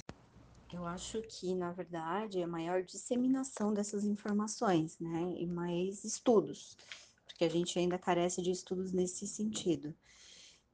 Eu 0.71 0.85
acho 0.85 1.21
que, 1.21 1.55
na 1.55 1.71
verdade, 1.71 2.41
é 2.41 2.45
maior 2.45 2.83
disseminação 2.83 3.73
dessas 3.73 4.03
informações, 4.03 4.99
né? 4.99 5.33
E 5.37 5.47
mais 5.47 6.03
estudos, 6.03 6.77
porque 7.25 7.45
a 7.45 7.49
gente 7.49 7.79
ainda 7.79 7.97
carece 7.97 8.41
de 8.41 8.51
estudos 8.51 8.91
nesse 8.91 9.25
sentido. 9.25 9.95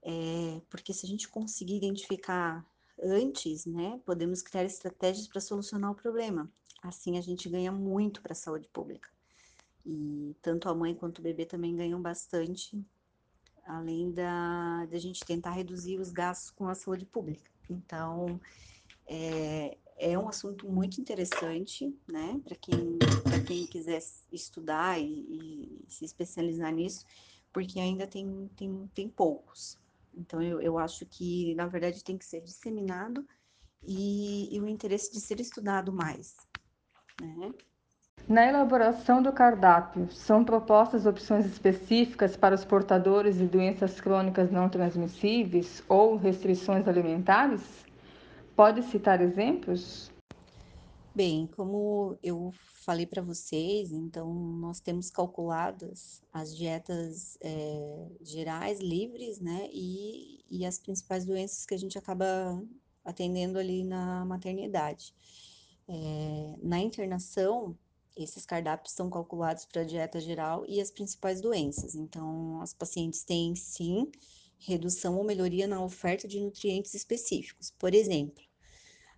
É, 0.01 0.61
porque 0.69 0.93
se 0.93 1.05
a 1.05 1.09
gente 1.09 1.29
conseguir 1.29 1.77
identificar 1.77 2.65
antes, 3.01 3.65
né, 3.65 3.99
podemos 4.05 4.41
criar 4.41 4.63
estratégias 4.63 5.27
para 5.27 5.39
solucionar 5.39 5.91
o 5.91 5.95
problema. 5.95 6.51
Assim 6.81 7.17
a 7.17 7.21
gente 7.21 7.47
ganha 7.47 7.71
muito 7.71 8.21
para 8.21 8.33
a 8.33 8.35
saúde 8.35 8.67
pública. 8.67 9.09
E 9.85 10.35
tanto 10.41 10.67
a 10.69 10.75
mãe 10.75 10.93
quanto 10.95 11.19
o 11.19 11.21
bebê 11.21 11.45
também 11.45 11.75
ganham 11.75 12.01
bastante, 12.01 12.83
além 13.65 14.11
da, 14.11 14.85
da 14.85 14.97
gente 14.97 15.25
tentar 15.25 15.51
reduzir 15.51 15.99
os 15.99 16.11
gastos 16.11 16.51
com 16.51 16.67
a 16.67 16.75
saúde 16.75 17.05
pública. 17.05 17.49
Então, 17.69 18.39
é, 19.07 19.77
é 20.03 20.19
um 20.19 20.27
assunto 20.27 20.69
muito 20.69 20.99
interessante, 20.99 21.97
né, 22.11 22.39
para 22.43 22.55
quem, 22.57 22.99
quem 23.47 23.65
quiser 23.65 24.01
estudar 24.31 24.99
e, 24.99 25.05
e, 25.05 25.85
se 25.87 26.03
especializar 26.03 26.73
nisso, 26.73 27.05
porque 27.53 27.79
ainda 27.79 28.05
tem, 28.05 28.49
tem, 28.57 28.91
tem 28.93 29.07
poucos. 29.07 29.79
Então, 30.13 30.41
eu, 30.41 30.59
eu 30.59 30.77
acho 30.77 31.05
que, 31.05 31.55
na 31.55 31.67
verdade, 31.67 32.03
tem 32.03 32.17
que 32.17 32.25
ser 32.25 32.41
disseminado 32.41 33.25
e, 33.81 34.53
e 34.53 34.59
o 34.59 34.67
interesse 34.67 35.11
de 35.11 35.21
ser 35.21 35.39
estudado 35.39 35.93
mais, 35.93 36.35
né? 37.21 37.53
Na 38.27 38.45
elaboração 38.47 39.21
do 39.21 39.33
cardápio, 39.33 40.09
são 40.11 40.45
propostas 40.45 41.05
opções 41.05 41.45
específicas 41.45 42.37
para 42.37 42.55
os 42.55 42.63
portadores 42.63 43.37
de 43.37 43.47
doenças 43.47 43.99
crônicas 43.99 44.49
não 44.49 44.69
transmissíveis 44.69 45.83
ou 45.89 46.15
restrições 46.15 46.87
alimentares? 46.87 47.82
Pode 48.55 48.83
citar 48.83 49.19
exemplos? 49.19 50.11
Bem, 51.15 51.47
como 51.55 52.17
eu 52.21 52.51
falei 52.85 53.05
para 53.05 53.21
vocês, 53.21 53.91
então 53.91 54.31
nós 54.33 54.79
temos 54.79 55.09
calculadas 55.09 56.21
as 56.31 56.55
dietas 56.55 57.37
é, 57.41 58.07
gerais, 58.21 58.79
livres, 58.79 59.39
né, 59.39 59.69
e, 59.71 60.43
e 60.49 60.65
as 60.65 60.77
principais 60.77 61.25
doenças 61.25 61.65
que 61.65 61.73
a 61.73 61.77
gente 61.77 61.97
acaba 61.97 62.61
atendendo 63.03 63.57
ali 63.57 63.83
na 63.83 64.25
maternidade. 64.25 65.13
É, 65.87 66.55
na 66.61 66.79
internação, 66.79 67.77
esses 68.15 68.45
cardápios 68.45 68.93
são 68.93 69.09
calculados 69.09 69.65
para 69.65 69.81
a 69.81 69.85
dieta 69.85 70.19
geral 70.19 70.63
e 70.67 70.79
as 70.79 70.91
principais 70.91 71.41
doenças. 71.41 71.95
Então, 71.95 72.61
as 72.61 72.73
pacientes 72.73 73.23
têm 73.23 73.55
sim 73.55 74.11
redução 74.65 75.17
ou 75.17 75.23
melhoria 75.23 75.67
na 75.67 75.83
oferta 75.83 76.27
de 76.27 76.39
nutrientes 76.39 76.93
específicos. 76.93 77.71
Por 77.77 77.93
exemplo, 77.93 78.43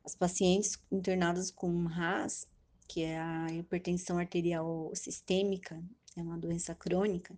as 0.04 0.16
pacientes 0.16 0.78
internadas 0.92 1.52
com 1.52 1.86
RAS, 1.86 2.48
que 2.88 3.04
é 3.04 3.20
a 3.20 3.48
hipertensão 3.52 4.18
arterial 4.18 4.92
sistêmica, 4.96 5.82
é 6.16 6.22
uma 6.22 6.38
doença 6.38 6.74
crônica, 6.74 7.38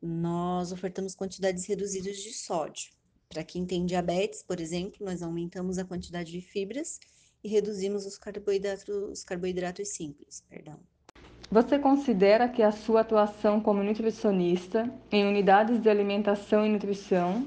nós 0.00 0.72
ofertamos 0.72 1.14
quantidades 1.14 1.64
reduzidas 1.66 2.16
de 2.16 2.32
sódio. 2.32 2.92
Para 3.28 3.44
quem 3.44 3.64
tem 3.64 3.86
diabetes, 3.86 4.42
por 4.42 4.60
exemplo, 4.60 5.04
nós 5.04 5.22
aumentamos 5.22 5.78
a 5.78 5.84
quantidade 5.84 6.30
de 6.30 6.40
fibras 6.40 6.98
e 7.42 7.48
reduzimos 7.48 8.06
os 8.06 8.18
carboidratos, 8.18 8.88
os 8.88 9.24
carboidratos 9.24 9.88
simples, 9.88 10.44
perdão. 10.48 10.80
Você 11.52 11.78
considera 11.78 12.48
que 12.48 12.62
a 12.62 12.72
sua 12.72 13.02
atuação 13.02 13.60
como 13.60 13.82
nutricionista 13.82 14.90
em 15.10 15.26
unidades 15.26 15.82
de 15.82 15.90
alimentação 15.90 16.64
e 16.64 16.68
nutrição 16.70 17.46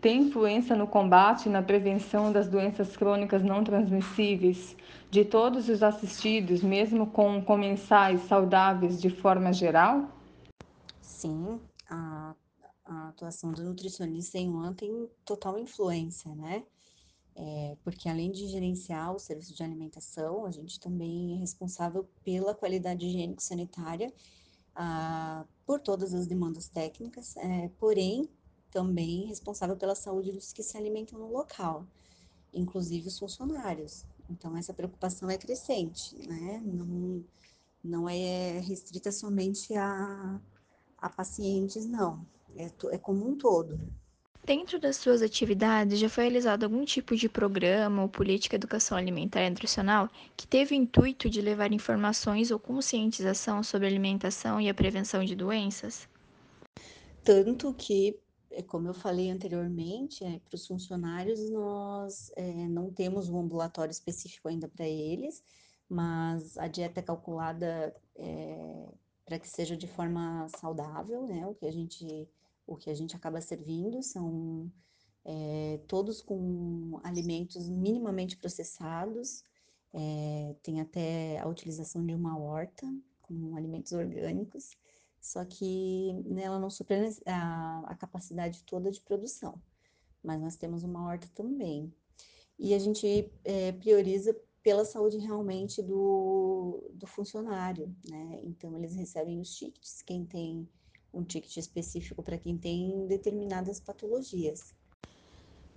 tem 0.00 0.22
influência 0.22 0.76
no 0.76 0.86
combate 0.86 1.48
e 1.48 1.50
na 1.50 1.60
prevenção 1.60 2.30
das 2.30 2.48
doenças 2.48 2.96
crônicas 2.96 3.42
não 3.42 3.64
transmissíveis 3.64 4.76
de 5.10 5.24
todos 5.24 5.68
os 5.68 5.82
assistidos, 5.82 6.62
mesmo 6.62 7.08
com 7.08 7.42
comensais 7.42 8.20
saudáveis 8.28 9.02
de 9.02 9.10
forma 9.10 9.52
geral? 9.52 10.08
Sim, 11.00 11.60
a, 11.90 12.36
a 12.84 13.08
atuação 13.08 13.50
do 13.50 13.64
nutricionista 13.64 14.38
em 14.38 14.54
um 14.54 14.72
tem 14.72 15.10
total 15.24 15.58
influência, 15.58 16.32
né? 16.36 16.62
É, 17.34 17.76
porque 17.82 18.08
além 18.08 18.30
de 18.30 18.46
gerenciar 18.48 19.14
o 19.14 19.18
serviço 19.18 19.54
de 19.54 19.62
alimentação, 19.62 20.44
a 20.44 20.50
gente 20.50 20.78
também 20.78 21.36
é 21.36 21.38
responsável 21.38 22.06
pela 22.22 22.54
qualidade 22.54 23.06
higiênico-sanitária, 23.06 24.12
ah, 24.74 25.46
por 25.66 25.80
todas 25.80 26.12
as 26.14 26.26
demandas 26.26 26.68
técnicas, 26.68 27.36
é, 27.36 27.68
porém 27.78 28.28
também 28.70 29.26
responsável 29.26 29.76
pela 29.76 29.94
saúde 29.94 30.32
dos 30.32 30.52
que 30.52 30.62
se 30.62 30.76
alimentam 30.76 31.18
no 31.18 31.30
local, 31.30 31.86
inclusive 32.52 33.08
os 33.08 33.18
funcionários. 33.18 34.04
Então 34.30 34.56
essa 34.56 34.72
preocupação 34.72 35.30
é 35.30 35.36
crescente, 35.36 36.16
né? 36.26 36.60
Não, 36.64 37.24
não 37.84 38.08
é 38.08 38.58
restrita 38.60 39.12
somente 39.12 39.74
a, 39.74 40.40
a 40.98 41.10
pacientes, 41.10 41.84
não. 41.86 42.26
É, 42.56 42.70
é 42.92 42.98
como 42.98 43.28
um 43.28 43.36
todo. 43.36 43.78
Dentro 44.44 44.80
das 44.80 44.96
suas 44.96 45.22
atividades, 45.22 46.00
já 46.00 46.08
foi 46.08 46.24
realizado 46.24 46.64
algum 46.64 46.84
tipo 46.84 47.14
de 47.14 47.28
programa 47.28 48.02
ou 48.02 48.08
política 48.08 48.58
de 48.58 48.64
educação 48.64 48.98
alimentar 48.98 49.40
e 49.42 49.48
nutricional 49.48 50.10
que 50.36 50.48
teve 50.48 50.74
o 50.74 50.78
intuito 50.78 51.30
de 51.30 51.40
levar 51.40 51.72
informações 51.72 52.50
ou 52.50 52.58
conscientização 52.58 53.62
sobre 53.62 53.86
alimentação 53.86 54.60
e 54.60 54.68
a 54.68 54.74
prevenção 54.74 55.24
de 55.24 55.36
doenças? 55.36 56.08
Tanto 57.22 57.72
que, 57.74 58.18
é, 58.50 58.62
como 58.64 58.88
eu 58.88 58.94
falei 58.94 59.30
anteriormente, 59.30 60.24
é, 60.24 60.40
para 60.40 60.56
os 60.56 60.66
funcionários 60.66 61.48
nós 61.48 62.32
é, 62.34 62.68
não 62.68 62.90
temos 62.90 63.28
um 63.28 63.38
ambulatório 63.38 63.92
específico 63.92 64.48
ainda 64.48 64.68
para 64.68 64.88
eles, 64.88 65.40
mas 65.88 66.58
a 66.58 66.66
dieta 66.66 66.98
é 66.98 67.02
calculada 67.04 67.94
é, 68.16 68.88
para 69.24 69.38
que 69.38 69.48
seja 69.48 69.76
de 69.76 69.86
forma 69.86 70.48
saudável, 70.58 71.28
né? 71.28 71.46
O 71.46 71.54
que 71.54 71.64
a 71.64 71.72
gente 71.72 72.28
o 72.66 72.76
que 72.76 72.90
a 72.90 72.94
gente 72.94 73.16
acaba 73.16 73.40
servindo 73.40 74.02
são 74.02 74.70
é, 75.24 75.80
todos 75.86 76.20
com 76.20 77.00
alimentos 77.02 77.68
minimamente 77.68 78.36
processados, 78.36 79.44
é, 79.92 80.56
tem 80.62 80.80
até 80.80 81.38
a 81.38 81.46
utilização 81.46 82.04
de 82.04 82.14
uma 82.14 82.38
horta 82.38 82.86
com 83.20 83.56
alimentos 83.56 83.92
orgânicos, 83.92 84.70
só 85.20 85.44
que 85.44 86.12
né, 86.24 86.42
ela 86.42 86.58
não 86.58 86.70
supre 86.70 86.96
a, 87.26 87.82
a 87.86 87.94
capacidade 87.94 88.64
toda 88.64 88.90
de 88.90 89.00
produção, 89.00 89.60
mas 90.22 90.40
nós 90.40 90.56
temos 90.56 90.82
uma 90.82 91.06
horta 91.06 91.28
também. 91.34 91.92
E 92.58 92.74
a 92.74 92.78
gente 92.78 93.32
é, 93.44 93.72
prioriza 93.72 94.36
pela 94.62 94.84
saúde 94.84 95.18
realmente 95.18 95.82
do, 95.82 96.90
do 96.94 97.06
funcionário, 97.06 97.94
né? 98.08 98.40
Então, 98.44 98.76
eles 98.76 98.94
recebem 98.94 99.40
os 99.40 99.54
tickets, 99.54 100.02
quem 100.02 100.24
tem 100.24 100.68
um 101.12 101.22
ticket 101.22 101.56
específico 101.56 102.22
para 102.22 102.38
quem 102.38 102.56
tem 102.56 103.06
determinadas 103.06 103.80
patologias. 103.80 104.74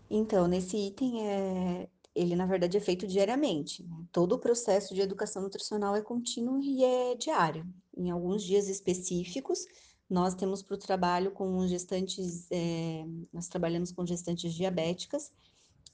Então, 0.09 0.47
nesse 0.47 0.77
item, 0.77 1.27
é, 1.27 1.89
ele 2.13 2.35
na 2.35 2.45
verdade 2.45 2.77
é 2.77 2.79
feito 2.79 3.05
diariamente. 3.05 3.83
Né? 3.83 4.05
Todo 4.11 4.33
o 4.33 4.39
processo 4.39 4.93
de 4.93 5.01
educação 5.01 5.41
nutricional 5.41 5.95
é 5.95 6.01
contínuo 6.01 6.61
e 6.61 6.83
é 6.83 7.15
diário. 7.15 7.67
Em 7.95 8.09
alguns 8.09 8.43
dias 8.43 8.69
específicos, 8.69 9.65
nós 10.09 10.35
temos 10.35 10.61
para 10.61 10.75
o 10.75 10.79
trabalho 10.79 11.31
com 11.31 11.67
gestantes, 11.67 12.47
é, 12.51 13.05
nós 13.33 13.47
trabalhamos 13.47 13.91
com 13.91 14.05
gestantes 14.05 14.53
diabéticas 14.53 15.31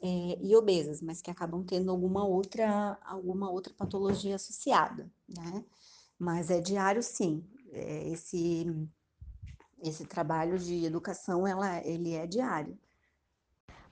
é, 0.02 0.38
e 0.42 0.56
obesas, 0.56 1.02
mas 1.02 1.22
que 1.22 1.32
acabam 1.32 1.64
tendo 1.64 1.92
alguma 1.92 2.26
outra, 2.26 3.00
alguma 3.04 3.50
outra 3.50 3.74
patologia 3.74 4.36
associada, 4.36 5.10
né? 5.30 5.64
Mas 6.20 6.52
é 6.52 6.60
diário, 6.60 7.02
sim. 7.02 7.44
É, 7.72 8.10
esse 8.10 8.68
esse 9.82 10.06
trabalho 10.06 10.58
de 10.58 10.86
educação, 10.86 11.48
ela, 11.48 11.86
ele 11.86 12.14
é 12.14 12.26
diário. 12.28 12.78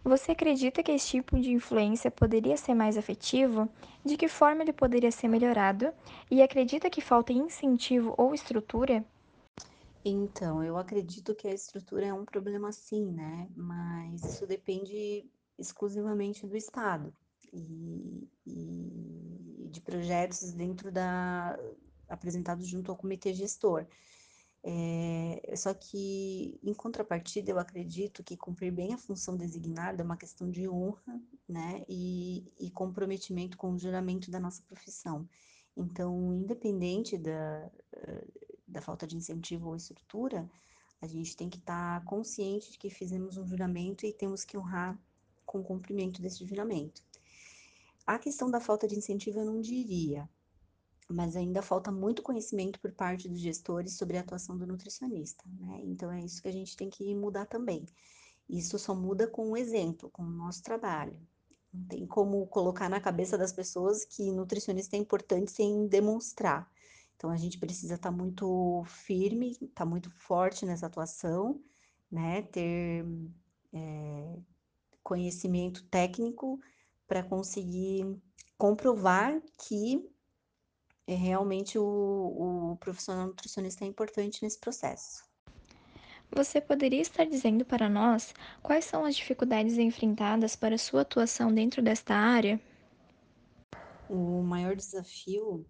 Você 0.03 0.31
acredita 0.31 0.81
que 0.81 0.91
esse 0.91 1.07
tipo 1.09 1.39
de 1.39 1.51
influência 1.51 2.09
poderia 2.09 2.55
ser 2.55 2.73
mais 2.73 2.95
efetivo? 2.95 3.67
De 4.03 4.15
que 4.15 4.29
forma 4.29 4.61
ele 4.61 4.71
poderia 4.71 5.11
ser 5.11 5.27
melhorado? 5.27 5.91
E 6.31 6.41
acredita 6.41 6.89
que 6.89 7.01
falta 7.01 7.33
incentivo 7.33 8.13
ou 8.17 8.33
estrutura? 8.33 9.03
Então, 10.03 10.63
eu 10.63 10.77
acredito 10.77 11.35
que 11.35 11.47
a 11.47 11.53
estrutura 11.53 12.05
é 12.07 12.13
um 12.13 12.23
problema 12.23 12.71
sim, 12.71 13.11
né? 13.11 13.49
Mas 13.55 14.23
isso 14.23 14.47
depende 14.47 15.29
exclusivamente 15.57 16.47
do 16.47 16.55
Estado 16.55 17.13
e, 17.51 18.29
e 18.47 19.67
de 19.69 19.81
projetos 19.81 20.53
dentro 20.53 20.91
da 20.91 21.59
apresentados 22.07 22.67
junto 22.67 22.89
ao 22.89 22.97
comitê 22.97 23.33
gestor. 23.33 23.85
É, 24.63 25.55
só 25.55 25.73
que, 25.73 26.59
em 26.63 26.73
contrapartida, 26.73 27.51
eu 27.51 27.59
acredito 27.59 28.23
que 28.23 28.35
cumprir 28.37 28.71
bem 28.71 28.93
a 28.93 28.97
função 28.97 29.37
designada 29.37 30.01
é 30.01 30.05
uma 30.05 30.17
questão 30.17 30.49
de 30.51 30.67
honra, 30.67 31.21
né, 31.47 31.83
e, 31.87 32.51
e 32.59 32.69
comprometimento 32.71 33.57
com 33.57 33.71
o 33.73 33.79
juramento 33.79 34.29
da 34.29 34.39
nossa 34.39 34.61
profissão. 34.63 35.27
Então, 35.77 36.33
independente 36.35 37.17
da, 37.17 37.71
da 38.67 38.81
falta 38.81 39.07
de 39.07 39.15
incentivo 39.15 39.69
ou 39.69 39.75
estrutura, 39.75 40.49
A 41.01 41.07
gente 41.07 41.35
tem 41.35 41.49
que 41.49 41.57
estar 41.57 41.99
tá 42.01 42.05
consciente 42.05 42.71
de 42.71 42.77
que 42.77 42.89
fizemos 42.89 43.37
um 43.37 43.47
juramento 43.47 44.05
e 44.05 44.13
temos 44.13 44.43
que 44.43 44.57
honrar 44.57 44.99
com 45.45 45.59
o 45.59 45.63
cumprimento 45.63 46.21
desse 46.21 46.45
juramento. 46.45 47.01
A 48.05 48.19
questão 48.19 48.51
da 48.51 48.59
falta 48.59 48.87
de 48.87 48.95
incentivo 48.97 49.39
eu 49.39 49.45
não 49.45 49.61
diria, 49.61 50.29
mas 51.11 51.35
ainda 51.35 51.61
falta 51.61 51.91
muito 51.91 52.21
conhecimento 52.21 52.79
por 52.79 52.91
parte 52.91 53.27
dos 53.27 53.39
gestores 53.39 53.97
sobre 53.97 54.17
a 54.17 54.21
atuação 54.21 54.57
do 54.57 54.67
nutricionista, 54.67 55.43
né? 55.59 55.81
Então 55.83 56.11
é 56.11 56.19
isso 56.23 56.41
que 56.41 56.47
a 56.47 56.53
gente 56.53 56.77
tem 56.77 56.89
que 56.89 57.15
mudar 57.15 57.45
também. 57.47 57.85
Isso 58.47 58.77
só 58.77 58.93
muda 58.93 59.27
com 59.27 59.51
o 59.51 59.57
exemplo, 59.57 60.09
com 60.11 60.23
o 60.23 60.29
nosso 60.29 60.61
trabalho. 60.61 61.19
Não 61.73 61.85
tem 61.87 62.05
como 62.05 62.45
colocar 62.47 62.89
na 62.89 62.99
cabeça 62.99 63.37
das 63.37 63.51
pessoas 63.51 64.05
que 64.05 64.31
nutricionista 64.31 64.95
é 64.95 64.99
importante 64.99 65.51
sem 65.51 65.87
demonstrar. 65.87 66.71
Então 67.15 67.29
a 67.31 67.37
gente 67.37 67.57
precisa 67.57 67.95
estar 67.95 68.11
tá 68.11 68.15
muito 68.15 68.83
firme, 68.85 69.51
estar 69.51 69.67
tá 69.73 69.85
muito 69.85 70.09
forte 70.11 70.65
nessa 70.65 70.85
atuação, 70.85 71.59
né? 72.11 72.43
Ter 72.43 73.05
é, 73.73 74.39
conhecimento 75.03 75.83
técnico 75.89 76.59
para 77.07 77.23
conseguir 77.23 78.15
comprovar 78.57 79.41
que 79.57 80.07
é, 81.09 81.15
realmente 81.15 81.75
o, 81.79 81.83
o 82.73 82.77
profissional 82.77 83.25
nutricionista 83.25 83.83
é 83.83 83.87
importante 83.87 84.43
nesse 84.43 84.59
processo. 84.59 85.27
Você 86.31 86.61
poderia 86.61 87.01
estar 87.01 87.25
dizendo 87.25 87.65
para 87.65 87.89
nós 87.89 88.31
quais 88.61 88.85
são 88.85 89.03
as 89.03 89.15
dificuldades 89.15 89.79
enfrentadas 89.79 90.55
para 90.55 90.77
sua 90.77 91.01
atuação 91.01 91.51
dentro 91.51 91.81
desta 91.81 92.13
área? 92.13 92.61
O 94.07 94.43
maior 94.43 94.75
desafio 94.75 95.65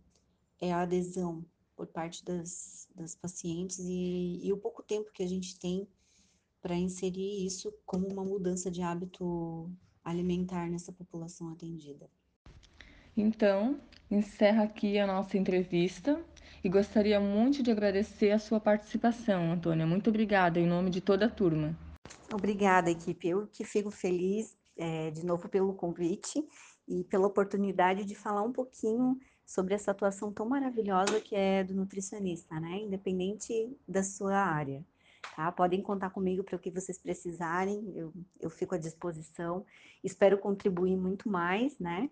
é 0.60 0.74
a 0.74 0.82
adesão 0.82 1.46
por 1.74 1.88
parte 1.88 2.26
das, 2.26 2.90
das 2.94 3.16
pacientes 3.16 3.80
e, 3.80 4.42
e 4.44 4.52
o 4.52 4.58
pouco 4.58 4.84
tempo 4.84 5.10
que 5.14 5.24
a 5.24 5.28
gente 5.28 5.58
tem 5.58 5.88
para 6.62 6.76
inserir 6.76 7.46
isso 7.46 7.74
como 7.86 8.06
uma 8.12 8.26
mudança 8.26 8.70
de 8.70 8.82
hábito 8.82 9.72
alimentar 10.04 10.70
nessa 10.70 10.92
população 10.92 11.48
atendida. 11.48 12.10
Então, 13.16 13.80
encerra 14.10 14.64
aqui 14.64 14.98
a 14.98 15.06
nossa 15.06 15.38
entrevista 15.38 16.24
e 16.64 16.70
gostaria 16.70 17.20
muito 17.20 17.64
de 17.64 17.72
agradecer 17.72 18.32
a 18.32 18.40
sua 18.40 18.60
participação, 18.60 19.52
Antônia. 19.52 19.86
Muito 19.86 20.10
obrigada 20.10 20.60
em 20.60 20.68
nome 20.68 20.90
de 20.90 21.02
toda 21.02 21.26
a 21.26 21.30
turma. 21.30 21.78
Obrigada, 22.34 22.90
equipe. 22.90 23.28
Eu 23.28 23.48
que 23.48 23.64
fico 23.64 23.90
feliz 23.90 24.58
é, 24.78 25.12
de 25.12 25.26
novo 25.26 25.50
pelo 25.50 25.74
convite 25.74 26.44
e 26.88 27.04
pela 27.06 27.28
oportunidade 27.28 28.06
de 28.06 28.16
falar 28.16 28.44
um 28.44 28.52
pouquinho 28.52 29.20
sobre 29.46 29.74
essa 29.74 29.92
atuação 29.92 30.32
tão 30.32 30.48
maravilhosa 30.48 31.20
que 31.20 31.36
é 31.36 31.64
do 31.64 31.74
nutricionista, 31.74 32.60
né? 32.60 32.82
Independente 32.82 33.76
da 33.88 34.04
sua 34.04 34.36
área. 34.36 34.86
Tá? 35.36 35.52
Podem 35.52 35.82
contar 35.82 36.12
comigo 36.12 36.44
para 36.44 36.56
o 36.56 36.60
que 36.60 36.70
vocês 36.70 36.98
precisarem, 36.98 37.92
eu, 37.96 38.14
eu 38.40 38.50
fico 38.50 38.76
à 38.76 38.78
disposição. 38.78 39.66
Espero 40.04 40.38
contribuir 40.38 40.96
muito 40.96 41.30
mais, 41.30 41.78
né? 41.80 42.10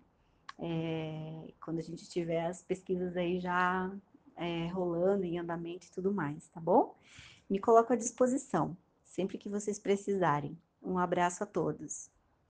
É, 0.58 1.52
quando 1.62 1.78
a 1.78 1.82
gente 1.82 2.08
tiver 2.08 2.46
as 2.46 2.62
pesquisas 2.62 3.16
aí 3.16 3.40
já 3.40 3.90
é, 4.36 4.66
rolando 4.68 5.24
em 5.24 5.38
andamento 5.38 5.86
e 5.86 5.90
tudo 5.90 6.12
mais, 6.12 6.48
tá 6.48 6.60
bom? 6.60 6.94
Me 7.48 7.58
coloco 7.58 7.92
à 7.92 7.96
disposição, 7.96 8.76
sempre 9.04 9.38
que 9.38 9.48
vocês 9.48 9.78
precisarem. 9.78 10.58
Um 10.82 10.98
abraço 10.98 11.42
a 11.42 11.46
todos. 11.46 12.10